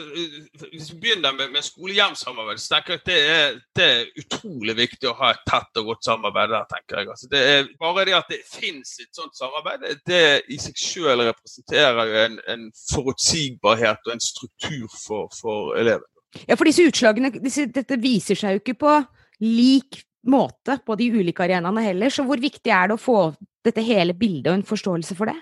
Hvis 0.69 0.91
vi 0.93 0.99
begynner 1.01 1.31
med, 1.33 1.47
med 1.49 1.63
skole-hjem-samarbeid, 1.65 2.59
så 2.61 2.75
tenker 2.75 2.93
jeg 2.93 2.99
at 2.99 3.07
det 3.07 3.17
er, 3.29 3.55
det 3.75 3.87
er, 3.93 4.11
utrolig 4.21 4.75
viktig 4.77 5.09
å 5.09 5.15
ha 5.17 5.31
et 5.33 5.41
tett 5.49 5.79
og 5.81 5.87
godt 5.89 6.05
samarbeid 6.05 6.53
der. 6.53 6.67
tenker 6.69 6.99
jeg. 6.99 7.09
Altså, 7.15 7.29
det 7.31 7.41
er 7.53 7.71
Bare 7.81 8.05
det 8.05 8.15
at 8.19 8.29
det 8.29 8.43
finnes 8.45 8.93
et 9.01 9.09
sånt 9.17 9.33
samarbeid, 9.37 9.87
det 10.05 10.21
i 10.53 10.59
seg 10.61 10.77
selv 10.77 11.25
representerer 11.31 12.11
jo 12.11 12.21
en, 12.27 12.37
en, 12.53 12.69
forutsigbarhet 12.91 14.05
og 14.05 14.13
en 14.13 14.23
struktur 14.27 14.85
for, 14.93 15.33
for 15.33 15.73
elevene. 15.79 16.05
Ja, 16.45 16.53
for 16.53 16.69
disse 16.69 16.85
utslagene 16.85 17.33
disse, 17.39 17.65
dette 17.73 17.97
viser 17.97 18.37
seg 18.37 18.53
jo 18.53 18.61
ikke 18.61 18.77
på 18.85 18.95
lik 19.41 20.03
måte 20.29 20.77
på 20.85 20.93
de 20.99 21.09
ulike 21.09 21.41
arenaene 21.41 21.89
heller. 21.89 22.13
Så 22.13 22.21
hvor 22.27 22.37
viktig 22.37 22.69
er 22.69 22.91
det 22.91 22.99
å 22.99 23.01
få 23.01 23.21
dette 23.65 23.81
hele 23.81 24.13
bildet 24.13 24.51
og 24.51 24.59
en 24.59 24.67
forståelse 24.67 25.17
for 25.17 25.33
det? 25.33 25.39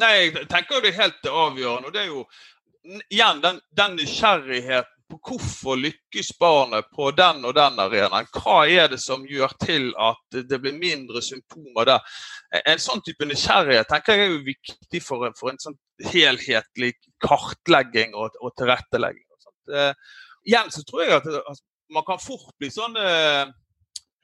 Nei, 0.00 0.14
jeg 0.16 0.46
tenker 0.48 0.76
jo 0.76 0.84
det 0.84 0.94
er 0.94 1.02
helt 1.02 1.28
avgjørende. 1.28 1.90
og 1.90 1.92
det 1.94 2.02
er 2.02 2.08
jo 2.08 2.24
igjen 3.12 3.42
den, 3.44 3.60
den 3.76 3.96
nysgjerrigheten 3.98 4.96
på 5.10 5.18
hvorfor 5.26 5.78
lykkes 5.80 6.30
barnet 6.38 6.86
på 6.94 7.08
den 7.18 7.42
og 7.44 7.54
den 7.56 7.80
arenaen. 7.82 8.28
Hva 8.30 8.60
er 8.70 8.88
det 8.92 9.00
som 9.02 9.24
gjør 9.26 9.52
til 9.62 9.88
at 9.98 10.38
det 10.48 10.60
blir 10.62 10.76
mindre 10.78 11.22
symptomer 11.24 11.88
der? 11.88 12.20
En 12.62 12.82
sånn 12.82 13.02
type 13.06 13.26
nysgjerrighet 13.26 13.90
tenker 13.90 14.16
jeg 14.16 14.28
er 14.28 14.34
jo 14.36 14.44
viktig 14.46 15.02
for 15.02 15.26
en, 15.26 15.34
for 15.38 15.52
en 15.52 15.60
sånn 15.62 15.78
helhetlig 16.12 16.94
kartlegging 17.26 18.14
og, 18.14 18.38
og 18.40 18.54
tilrettelegging. 18.58 19.26
Og 19.34 19.74
eh, 19.74 20.14
igjen 20.46 20.70
så 20.72 20.86
tror 20.86 21.04
jeg 21.04 21.18
at 21.18 21.28
altså, 21.42 21.64
man 21.90 22.06
kan 22.06 22.22
fort 22.22 22.54
bli 22.62 22.70
sånn 22.70 22.94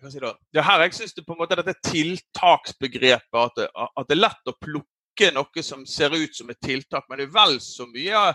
si 0.07 0.21
det, 0.23 0.33
det 0.55 0.63
her 0.63 0.85
jeg 0.85 0.95
synes 0.95 1.17
det 1.17 1.25
på 1.27 1.35
en 1.35 1.41
måte 1.41 1.57
dette 1.59 1.75
tiltaksbegrepet, 1.89 3.39
at 3.43 3.57
det, 3.59 3.67
at 3.75 4.07
det 4.07 4.15
er 4.15 4.23
lett 4.23 4.53
å 4.53 4.55
plukke 4.55 4.96
ikke 5.17 5.33
noe 5.35 5.65
som 5.65 5.87
ser 5.89 6.15
ut 6.15 6.37
som 6.37 6.51
et 6.53 6.61
tiltak, 6.61 7.07
men 7.09 7.21
det 7.21 7.29
er 7.31 7.35
vel 7.35 7.59
så 7.65 7.89
mye 7.89 8.29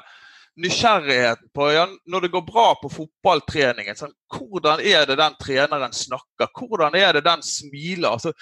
nysgjerrigheten 0.61 1.49
på 1.55 1.69
ja, 1.71 1.85
når 2.05 2.21
det 2.25 2.31
går 2.33 2.43
bra 2.47 2.65
på 2.81 2.89
fotballtreningen. 2.91 3.95
Sånn, 3.95 4.13
hvordan 4.33 4.81
er 4.83 5.05
det 5.07 5.15
den 5.21 5.37
treneren 5.39 5.95
snakker? 5.95 6.51
Hvordan 6.57 6.97
er 6.99 7.15
det 7.15 7.23
den 7.27 7.43
smiler? 7.45 8.17
Altså, 8.17 8.33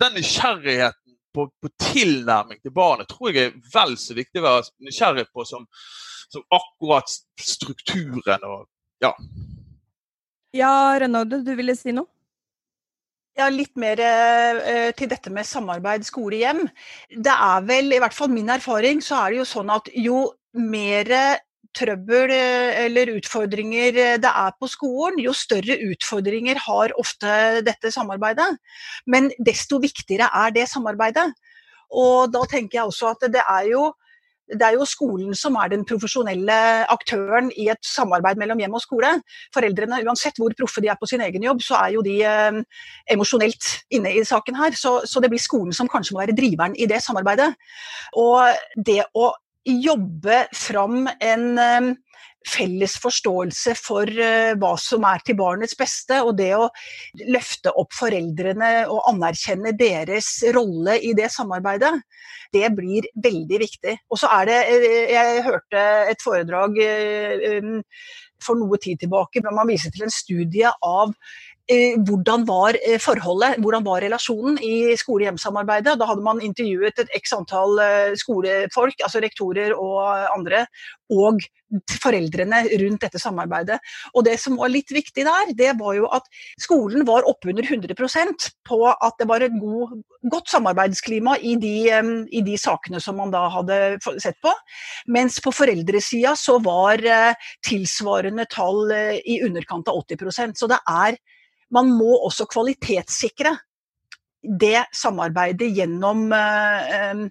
den 0.00 0.18
nysgjerrigheten 0.18 1.16
på, 1.34 1.48
på, 1.62 1.70
tilnærming 1.80 2.60
til 2.62 2.74
barnet 2.74 3.08
tror 3.10 3.32
jeg 3.32 3.48
er 3.48 3.56
vel 3.74 3.96
så 3.98 4.14
viktig 4.14 4.42
å 4.42 4.44
være 4.44 4.68
nysgjerrig 4.86 5.26
på 5.34 5.46
som, 5.48 5.64
som 6.30 6.44
akkurat 6.54 7.10
strukturen 7.40 8.46
og 8.46 8.68
ja. 9.02 9.10
Ja, 10.54 10.94
Renaude, 11.00 11.40
du 11.42 11.50
ville 11.58 11.74
si 11.74 11.94
noe? 11.96 12.13
Ja, 13.34 13.48
litt 13.50 13.72
mer 13.74 13.98
eh, 13.98 14.90
til 14.94 15.08
dette 15.10 15.30
med 15.34 15.46
samarbeid 15.48 16.04
skole-hjem. 16.06 16.68
Det 17.10 17.32
er 17.34 17.64
vel, 17.66 17.90
i 17.90 17.98
hvert 17.98 18.14
fall 18.14 18.30
min 18.30 18.52
erfaring, 18.54 19.00
så 19.02 19.24
er 19.24 19.34
det 19.34 19.40
jo 19.40 19.46
sånn 19.50 19.72
at 19.74 19.90
jo 19.98 20.20
mer 20.54 21.10
trøbbel 21.74 22.30
eh, 22.30 22.84
eller 22.84 23.10
utfordringer 23.16 23.98
eh, 23.98 24.12
det 24.22 24.30
er 24.30 24.54
på 24.54 24.68
skolen, 24.70 25.18
jo 25.18 25.34
større 25.34 25.80
utfordringer 25.90 26.62
har 26.62 26.94
ofte 27.00 27.64
dette 27.66 27.90
samarbeidet. 27.94 28.46
Men 29.10 29.32
desto 29.42 29.82
viktigere 29.82 30.30
er 30.30 30.54
det 30.54 30.68
samarbeidet. 30.70 31.32
Og 31.90 32.30
da 32.30 32.46
tenker 32.50 32.78
jeg 32.78 32.92
også 32.92 33.12
at 33.16 33.26
det 33.34 33.42
er 33.42 33.66
jo 33.72 33.88
det 34.48 34.66
er 34.66 34.76
jo 34.76 34.86
skolen 34.88 35.32
som 35.38 35.56
er 35.60 35.70
den 35.72 35.84
profesjonelle 35.88 36.56
aktøren 36.92 37.50
i 37.56 37.68
et 37.72 37.80
samarbeid 37.86 38.40
mellom 38.40 38.60
hjem 38.60 38.76
og 38.76 38.82
skole. 38.84 39.12
Foreldrene, 39.54 40.02
uansett 40.04 40.40
hvor 40.40 40.52
proffe 40.58 40.82
de 40.84 40.90
er 40.92 40.98
på 41.00 41.08
sin 41.08 41.24
egen 41.24 41.46
jobb, 41.46 41.62
så 41.64 41.78
er 41.80 41.94
jo 41.96 42.04
de 42.04 42.18
eh, 42.28 42.60
emosjonelt 43.14 43.70
inne 43.96 44.12
i 44.12 44.24
saken 44.26 44.58
her. 44.60 44.76
Så, 44.76 44.98
så, 45.08 45.22
det 45.24 45.32
blir 45.32 45.42
skolen 45.42 45.72
som 45.76 45.88
kanskje 45.90 46.16
må 46.16 46.22
være 46.24 46.36
driveren 46.36 46.76
i 46.76 46.88
det 46.90 47.00
samarbeidet. 47.04 47.54
Og 48.20 48.52
det 48.76 49.00
å 49.16 49.32
jobbe 49.64 50.44
fram 50.52 51.06
en 51.08 51.46
eh, 51.58 51.94
felles 52.48 52.96
forståelse 53.00 53.74
for 53.78 54.08
uh, 54.08 54.52
hva 54.60 54.74
som 54.80 55.06
er 55.08 55.22
til 55.24 55.38
barnets 55.38 55.76
beste, 55.78 56.20
og 56.22 56.36
det 56.38 56.52
å 56.56 56.68
løfte 57.24 57.72
opp 57.80 57.94
foreldrene 57.96 58.72
og 58.92 59.08
anerkjenne 59.12 59.74
deres 59.78 60.36
rolle 60.54 60.98
i 61.00 61.14
det 61.16 61.30
samarbeidet, 61.34 61.94
det 62.54 62.68
blir 62.76 63.08
veldig 63.24 63.62
viktig. 63.64 63.96
Og 64.12 64.20
så 64.20 64.30
er 64.36 64.50
det 64.50 64.60
eh, 64.74 65.14
Jeg 65.14 65.46
hørte 65.48 65.88
et 66.12 66.22
foredrag 66.22 66.78
uh, 66.78 67.48
um, 67.58 67.80
for 68.44 68.60
noe 68.60 68.76
tid 68.82 69.00
tilbake, 69.00 69.40
men 69.44 69.56
man 69.56 69.70
viser 69.70 69.92
til 69.94 70.04
en 70.06 70.12
studie 70.12 70.70
av 70.84 71.14
Eh, 71.14 71.53
hvordan 71.70 72.44
var 72.44 72.76
eh, 72.76 72.98
forholdet, 73.00 73.56
hvordan 73.62 73.84
var 73.86 74.02
relasjonen 74.04 74.58
i 74.60 74.92
skole-hjem-samarbeidet. 75.00 75.96
Da 75.96 76.08
hadde 76.10 76.24
man 76.24 76.42
intervjuet 76.44 76.98
et 77.00 77.12
x 77.16 77.32
antall 77.32 77.80
eh, 77.80 78.12
skolefolk, 78.20 79.00
altså 79.00 79.22
rektorer 79.24 79.72
og 79.72 80.04
andre, 80.34 80.66
og 81.14 81.40
foreldrene 82.02 82.60
rundt 82.84 83.02
dette 83.02 83.18
samarbeidet. 83.18 83.78
Og 84.14 84.24
Det 84.24 84.36
som 84.40 84.58
var 84.60 84.68
litt 84.68 84.92
viktig 84.92 85.24
der, 85.24 85.54
det 85.56 85.72
var 85.80 85.96
jo 85.96 86.06
at 86.12 86.28
skolen 86.60 87.06
var 87.08 87.24
oppunder 87.26 87.64
100% 87.64 88.50
på 88.68 88.80
at 88.92 89.16
det 89.18 89.28
var 89.28 89.42
et 89.42 89.56
god, 89.58 89.96
godt 90.30 90.52
samarbeidsklima 90.52 91.38
i 91.40 91.56
de, 91.56 91.76
i 92.28 92.44
de, 92.44 92.56
sakene 92.60 93.00
som 93.00 93.16
man 93.16 93.32
da 93.32 93.48
hadde 93.48 93.98
sett 94.20 94.36
på. 94.44 94.52
Mens 95.08 95.40
på 95.40 95.52
foreldresida 95.52 96.36
så 96.38 96.60
var 96.62 97.00
tilsvarende 97.64 98.46
tall 98.52 98.92
i 99.24 99.40
underkant 99.44 99.88
av 99.88 100.04
80% 100.04 100.60
Så 100.60 100.68
det 100.70 100.78
er 100.88 101.18
man 101.74 101.90
må 101.92 102.16
også 102.28 102.46
kvalitetssikre 102.50 103.54
det 104.44 104.84
samarbeidet 104.92 105.70
gjennom 105.72 106.26
eh, 106.36 107.24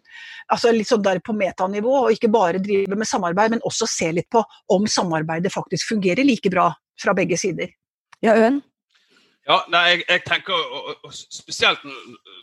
altså 0.50 0.72
litt 0.74 0.90
sånn 0.90 1.04
der 1.06 1.22
på 1.24 1.36
metanivå, 1.38 1.96
og 2.06 2.16
ikke 2.16 2.32
bare 2.34 2.62
drive 2.64 2.98
med 2.98 3.10
samarbeid, 3.10 3.54
men 3.54 3.66
også 3.70 3.88
se 3.90 4.10
litt 4.16 4.30
på 4.34 4.42
om 4.74 4.88
samarbeidet 4.90 5.54
faktisk 5.54 5.94
fungerer 5.94 6.26
like 6.26 6.50
bra 6.54 6.72
fra 7.00 7.14
begge 7.18 7.38
sider. 7.38 7.70
Ja, 8.24 8.34
Øen? 8.34 8.62
Ja, 9.44 9.58
nei, 9.68 9.82
jeg, 9.90 10.04
jeg, 10.08 10.22
tenker 10.24 10.56
og, 10.56 10.94
og, 11.04 11.12
Spesielt 11.12 11.82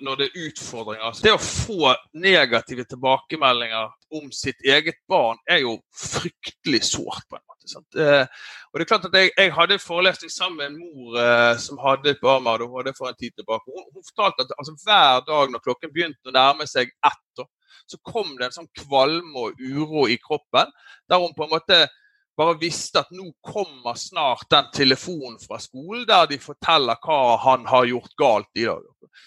når 0.05 0.19
det 0.21 0.27
er 0.27 0.43
utfordringer. 0.51 1.07
Altså, 1.09 1.25
det 1.25 1.33
å 1.33 1.41
få 1.41 1.95
negative 2.13 2.85
tilbakemeldinger 2.91 3.89
om 4.21 4.29
sitt 4.37 4.61
eget 4.69 5.01
barn 5.09 5.41
er 5.49 5.63
jo 5.65 5.79
fryktelig 5.97 6.83
sårt. 6.91 7.25
på 7.29 7.41
en 7.41 7.47
og 7.79 7.85
det 7.95 8.83
er 8.83 8.89
klart 8.89 9.07
at 9.09 9.15
Jeg, 9.15 9.31
jeg 9.37 9.55
hadde 9.55 9.77
en 9.77 9.83
forelesning 9.83 10.33
sammen 10.33 10.59
med 10.59 10.67
en 10.67 10.79
mor 10.81 11.21
eh, 11.23 11.55
som 11.63 11.81
hadde 11.83 12.11
et 12.11 12.23
barn 12.23 12.45
med 12.45 12.53
ADHD 12.53 12.93
for 12.97 13.11
en 13.11 13.19
tid 13.21 13.37
tilbake. 13.37 13.71
Hun, 13.71 13.87
hun 13.95 14.07
fortalte 14.09 14.47
at 14.47 14.55
altså, 14.59 14.77
hver 14.85 15.25
dag 15.29 15.55
når 15.55 15.65
klokken 15.65 15.95
begynte 15.95 16.33
å 16.33 16.37
nærme 16.37 16.67
seg 16.71 16.93
ett, 17.07 17.47
så 17.91 17.99
kom 18.07 18.37
det 18.39 18.49
en 18.49 18.59
sånn 18.61 18.71
kvalme 18.85 19.47
og 19.47 19.59
uro 19.59 20.07
i 20.09 20.19
kroppen. 20.23 20.71
Der 21.11 21.23
hun 21.23 21.35
på 21.37 21.47
en 21.47 21.55
måte 21.55 21.85
bare 22.41 22.57
visste 22.61 23.03
at 23.03 23.11
nå 23.13 23.27
kommer 23.45 23.99
snart 24.01 24.47
den 24.53 24.71
telefonen 24.75 25.39
fra 25.43 25.59
skolen 25.61 26.07
der 26.09 26.29
de 26.31 26.39
forteller 26.41 26.97
hva 27.05 27.37
han 27.43 27.67
har 27.69 27.89
gjort 27.91 28.17
galt 28.21 28.61
i 28.61 28.65
dag. 28.69 28.87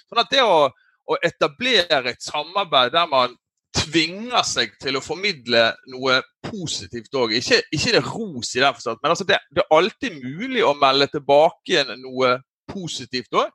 Sånn 0.09 0.23
at 0.23 0.31
det 0.33 0.41
å, 0.41 0.65
å 1.05 1.19
etablere 1.21 2.13
et 2.13 2.23
samarbeid 2.23 2.95
der 2.95 3.09
man 3.11 3.35
tvinger 3.73 4.45
seg 4.47 4.75
til 4.81 4.97
å 4.97 5.03
formidle 5.03 5.63
noe 5.91 6.19
positivt 6.45 7.15
òg. 7.17 7.35
Ikke, 7.39 7.61
ikke, 7.73 7.95
det 7.95 8.03
ros 8.05 8.53
i 8.55 8.61
den 8.61 8.75
forstand, 8.75 9.01
men 9.01 9.13
altså 9.13 9.27
det, 9.27 9.39
det, 9.53 9.63
er 9.63 9.77
alltid 9.77 10.19
mulig 10.21 10.63
å 10.65 10.75
melde 10.77 11.09
tilbake 11.13 11.85
noe 11.97 12.37
positivt 12.69 13.33
òg. 13.33 13.49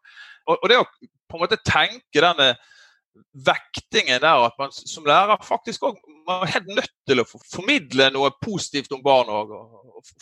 Og, 0.49 0.57
og, 0.57 0.67
det 0.71 0.81
å 0.81 0.89
på 1.29 1.37
en 1.37 1.45
måte 1.45 1.61
tenke 1.61 2.23
denne 2.25 2.53
vektingen 3.35 4.21
der 4.23 4.45
at 4.47 4.55
man 4.61 4.71
som 4.73 5.07
lærer 5.07 5.41
faktisk 5.45 5.89
òg 5.89 5.99
er 6.29 6.53
helt 6.53 6.71
nødt 6.71 6.95
til 7.09 7.23
å 7.23 7.27
formidle 7.27 8.09
noe 8.15 8.31
positivt 8.43 8.93
om 8.95 9.03
barn 9.05 9.31
òg. 9.33 9.53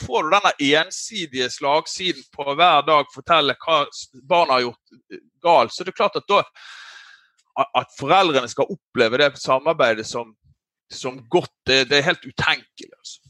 Får 0.05 0.27
du 0.27 0.35
denne 0.35 0.53
ensidige 0.81 1.51
slagsiden 1.53 2.25
på 2.35 2.47
hver 2.53 2.87
dag 2.87 3.09
fortelle 3.15 3.57
hva 3.63 3.85
barna 4.29 4.59
har 4.59 4.67
gjort 4.69 5.21
galt, 5.45 5.75
så 5.75 5.83
er 5.83 5.91
det 5.91 5.97
klart 5.99 6.19
at 6.21 6.29
da 6.31 6.43
at 7.57 7.93
foreldrene 7.99 8.49
skal 8.53 8.73
oppleve 8.73 9.21
det 9.21 9.31
samarbeidet 9.41 10.07
som, 10.09 10.35
som 10.93 11.21
godt, 11.33 11.53
det, 11.67 11.87
det, 11.91 12.01
er 12.01 12.11
helt 12.11 12.27
utenkelig. 12.27 12.91
Altså. 12.99 13.21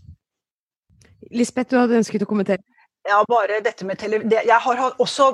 Lisbeth, 1.30 1.70
du 1.70 1.78
hadde 1.80 2.00
ønsket 2.00 2.26
å 2.26 2.30
kommentere? 2.30 2.64
Ja, 3.06 3.20
bare 3.30 3.60
dette 3.62 3.86
med 3.86 4.00
tele 4.00 4.18
Jeg 4.34 4.58
har 4.62 4.80
også 4.98 5.28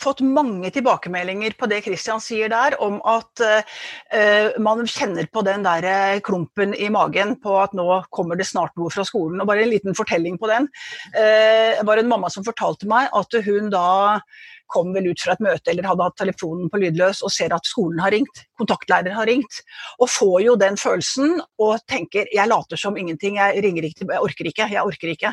fått 0.00 0.20
mange 0.20 0.68
tilbakemeldinger 0.74 1.54
på 1.56 1.68
det 1.70 1.78
Kristian 1.86 2.20
sier 2.20 2.50
der, 2.52 2.76
om 2.82 2.98
at 3.08 3.40
uh, 3.40 4.50
man 4.60 4.84
kjenner 4.84 5.28
på 5.32 5.40
den 5.46 5.64
der 5.64 5.86
eh, 5.88 6.18
klumpen 6.24 6.74
i 6.76 6.90
magen 6.92 7.32
på 7.40 7.54
at 7.62 7.72
nå 7.76 7.86
kommer 8.12 8.36
det 8.36 8.48
snart 8.50 8.76
noe 8.76 8.92
fra 8.92 9.06
skolen. 9.08 9.40
Og 9.40 9.48
bare 9.48 9.64
en 9.64 9.72
liten 9.72 9.96
fortelling 9.96 10.36
på 10.40 10.50
den. 10.52 10.68
Uh, 11.16 11.80
det 11.80 11.86
var 11.88 12.02
en 12.02 12.12
mamma 12.12 12.28
som 12.32 12.44
fortalte 12.44 12.88
meg 12.90 13.08
at 13.16 13.40
hun 13.48 13.72
da 13.72 13.86
kom 14.70 14.92
vel 14.94 15.10
ut 15.10 15.22
fra 15.22 15.34
et 15.36 15.42
møte 15.44 15.72
eller 15.72 15.86
hadde 15.88 16.06
hatt 16.06 16.18
telefonen 16.20 16.70
på 16.72 16.80
lydløs 16.82 17.22
og 17.26 17.32
ser 17.34 17.54
at 17.54 17.68
skolen 17.68 18.00
har 18.02 18.12
ringt, 18.14 18.42
kontaktlærer 18.58 19.14
har 19.16 19.28
ringt, 19.28 19.60
og 20.00 20.10
får 20.10 20.38
jo 20.44 20.56
den 20.60 20.78
følelsen 20.80 21.36
og 21.62 21.78
tenker 21.90 22.30
jeg 22.34 22.50
later 22.50 22.80
som 22.80 22.96
ingenting, 22.98 23.38
jeg 23.40 23.62
ringer 23.64 23.88
ikke, 23.88 24.06
jeg 24.10 24.22
orker 24.22 24.50
ikke, 24.50 24.68
jeg 24.72 24.82
orker 24.82 25.12
ikke. 25.12 25.32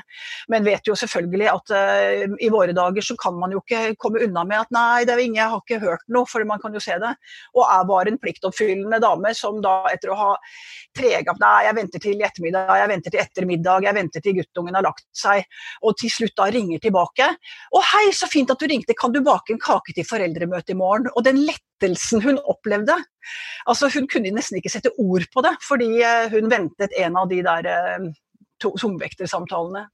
Men 0.52 0.68
vet 0.68 0.88
jo 0.88 0.98
selvfølgelig 1.00 1.50
at 1.52 1.74
uh, 1.76 2.38
i 2.40 2.52
våre 2.54 2.76
dager 2.76 3.06
så 3.06 3.18
kan 3.20 3.38
man 3.40 3.56
jo 3.56 3.64
ikke 3.64 3.96
komme 4.02 4.24
unna 4.26 4.46
med 4.48 4.64
at 4.64 4.74
nei, 4.76 5.04
det 5.08 5.16
er 5.16 5.24
ingen, 5.24 5.42
jeg 5.42 5.52
har 5.54 5.64
ikke 5.64 5.82
hørt 5.84 6.06
noe, 6.14 6.30
for 6.30 6.46
man 6.48 6.62
kan 6.64 6.76
jo 6.76 6.84
se 6.84 6.98
det. 7.02 7.14
Og 7.56 7.66
er 7.66 7.90
bare 7.90 8.14
en 8.14 8.20
pliktoppfyllende 8.22 9.02
dame 9.04 9.34
som 9.38 9.62
da 9.64 9.82
etter 9.94 10.14
å 10.14 10.20
ha 10.20 10.32
trega 10.94 11.34
Nei, 11.44 11.66
jeg 11.66 11.76
venter 11.76 12.02
til 12.04 12.20
i 12.22 12.26
ettermiddag, 12.28 12.70
jeg 12.78 12.90
venter 12.92 13.14
til 13.14 13.22
ettermiddag, 13.24 13.86
jeg 13.88 13.98
venter 13.98 14.24
til 14.24 14.36
guttungen 14.38 14.78
har 14.78 14.86
lagt 14.86 15.06
seg, 15.18 15.48
og 15.84 15.96
til 16.00 16.12
slutt 16.14 16.36
da 16.38 16.46
ringer 16.54 16.80
tilbake. 16.84 17.30
Å 17.74 17.82
hei, 17.94 18.06
så 18.16 18.30
fint 18.32 18.52
at 18.54 18.62
du 18.62 18.70
ringte, 18.70 18.96
kan 18.98 19.12
du 19.12 19.20
bake 19.28 19.54
en 19.56 19.62
kake 19.62 19.96
til 19.98 20.08
foreldremøtet 20.08 20.76
i 20.76 20.78
morgen. 20.80 21.10
Og 21.14 21.26
den 21.26 21.42
lettelsen 21.48 22.24
hun 22.24 22.40
opplevde. 22.40 22.98
Altså, 23.70 23.90
hun 23.94 24.08
kunne 24.12 24.34
nesten 24.36 24.60
ikke 24.60 24.72
sette 24.74 24.94
ord 25.02 25.28
på 25.34 25.44
det, 25.46 25.56
fordi 25.68 25.90
eh, 26.04 26.30
hun 26.34 26.52
ventet 26.52 26.96
en 27.00 27.20
av 27.20 27.30
de 27.32 27.42
der 27.46 27.70
eh, 27.74 28.08
tungvektersamtalene. 28.64 29.88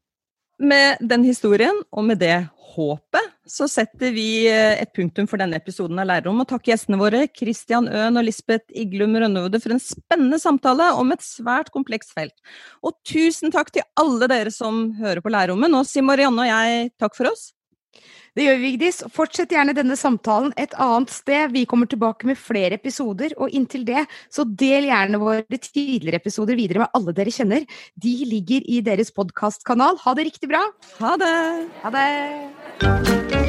Med 0.60 1.00
den 1.00 1.24
historien, 1.24 1.78
og 1.96 2.04
med 2.04 2.20
det 2.20 2.50
håpet, 2.74 3.36
så 3.50 3.66
setter 3.70 4.12
vi 4.14 4.46
eh, 4.50 4.78
et 4.82 4.92
punktum 4.96 5.28
for 5.30 5.42
denne 5.42 5.58
episoden 5.60 6.00
av 6.02 6.10
Lærerom. 6.10 6.42
Og 6.44 6.50
takk 6.50 6.68
gjestene 6.70 7.00
våre, 7.00 7.24
Christian 7.36 7.88
Øen 7.88 8.20
og 8.20 8.28
Lisbeth 8.28 8.68
Iglum 8.78 9.16
Rønnevode, 9.16 9.62
for 9.64 9.74
en 9.74 9.82
spennende 9.84 10.40
samtale 10.42 10.92
om 11.00 11.16
et 11.16 11.24
svært 11.26 11.72
komplekst 11.76 12.14
felt. 12.18 12.36
Og 12.84 12.98
tusen 13.08 13.56
takk 13.56 13.72
til 13.76 13.88
alle 14.00 14.30
dere 14.32 14.54
som 14.54 14.90
hører 15.00 15.24
på 15.24 15.32
Lærerrommet. 15.34 15.72
Nå 15.72 15.86
sier 15.88 16.06
Marianne 16.06 16.46
og 16.46 16.52
jeg 16.52 16.92
takk 17.02 17.18
for 17.18 17.32
oss. 17.32 17.50
Det 18.38 18.46
gjør 18.46 18.60
vi, 18.60 18.70
Vigdis. 18.70 19.02
Fortsett 19.14 19.52
gjerne 19.54 19.76
denne 19.76 19.98
samtalen 20.00 20.54
et 20.62 20.76
annet 20.80 21.12
sted. 21.14 21.52
Vi 21.56 21.66
kommer 21.70 21.90
tilbake 21.90 22.30
med 22.30 22.40
flere 22.40 22.78
episoder, 22.80 23.34
og 23.38 23.52
inntil 23.56 23.86
det, 23.88 24.06
så 24.32 24.46
del 24.48 24.90
gjerne 24.90 25.22
våre 25.22 25.60
tidligere 25.60 26.22
episoder 26.22 26.60
videre 26.60 26.86
med 26.86 26.98
alle 26.98 27.16
dere 27.18 27.34
kjenner. 27.34 27.68
De 28.00 28.16
ligger 28.30 28.66
i 28.70 28.82
deres 28.86 29.12
podkastkanal. 29.16 30.00
Ha 30.06 30.16
det 30.16 30.30
riktig 30.32 30.52
bra. 30.52 30.64
Ha 31.02 31.16
det. 31.20 31.36
Ha 31.84 31.96
det. 31.98 33.49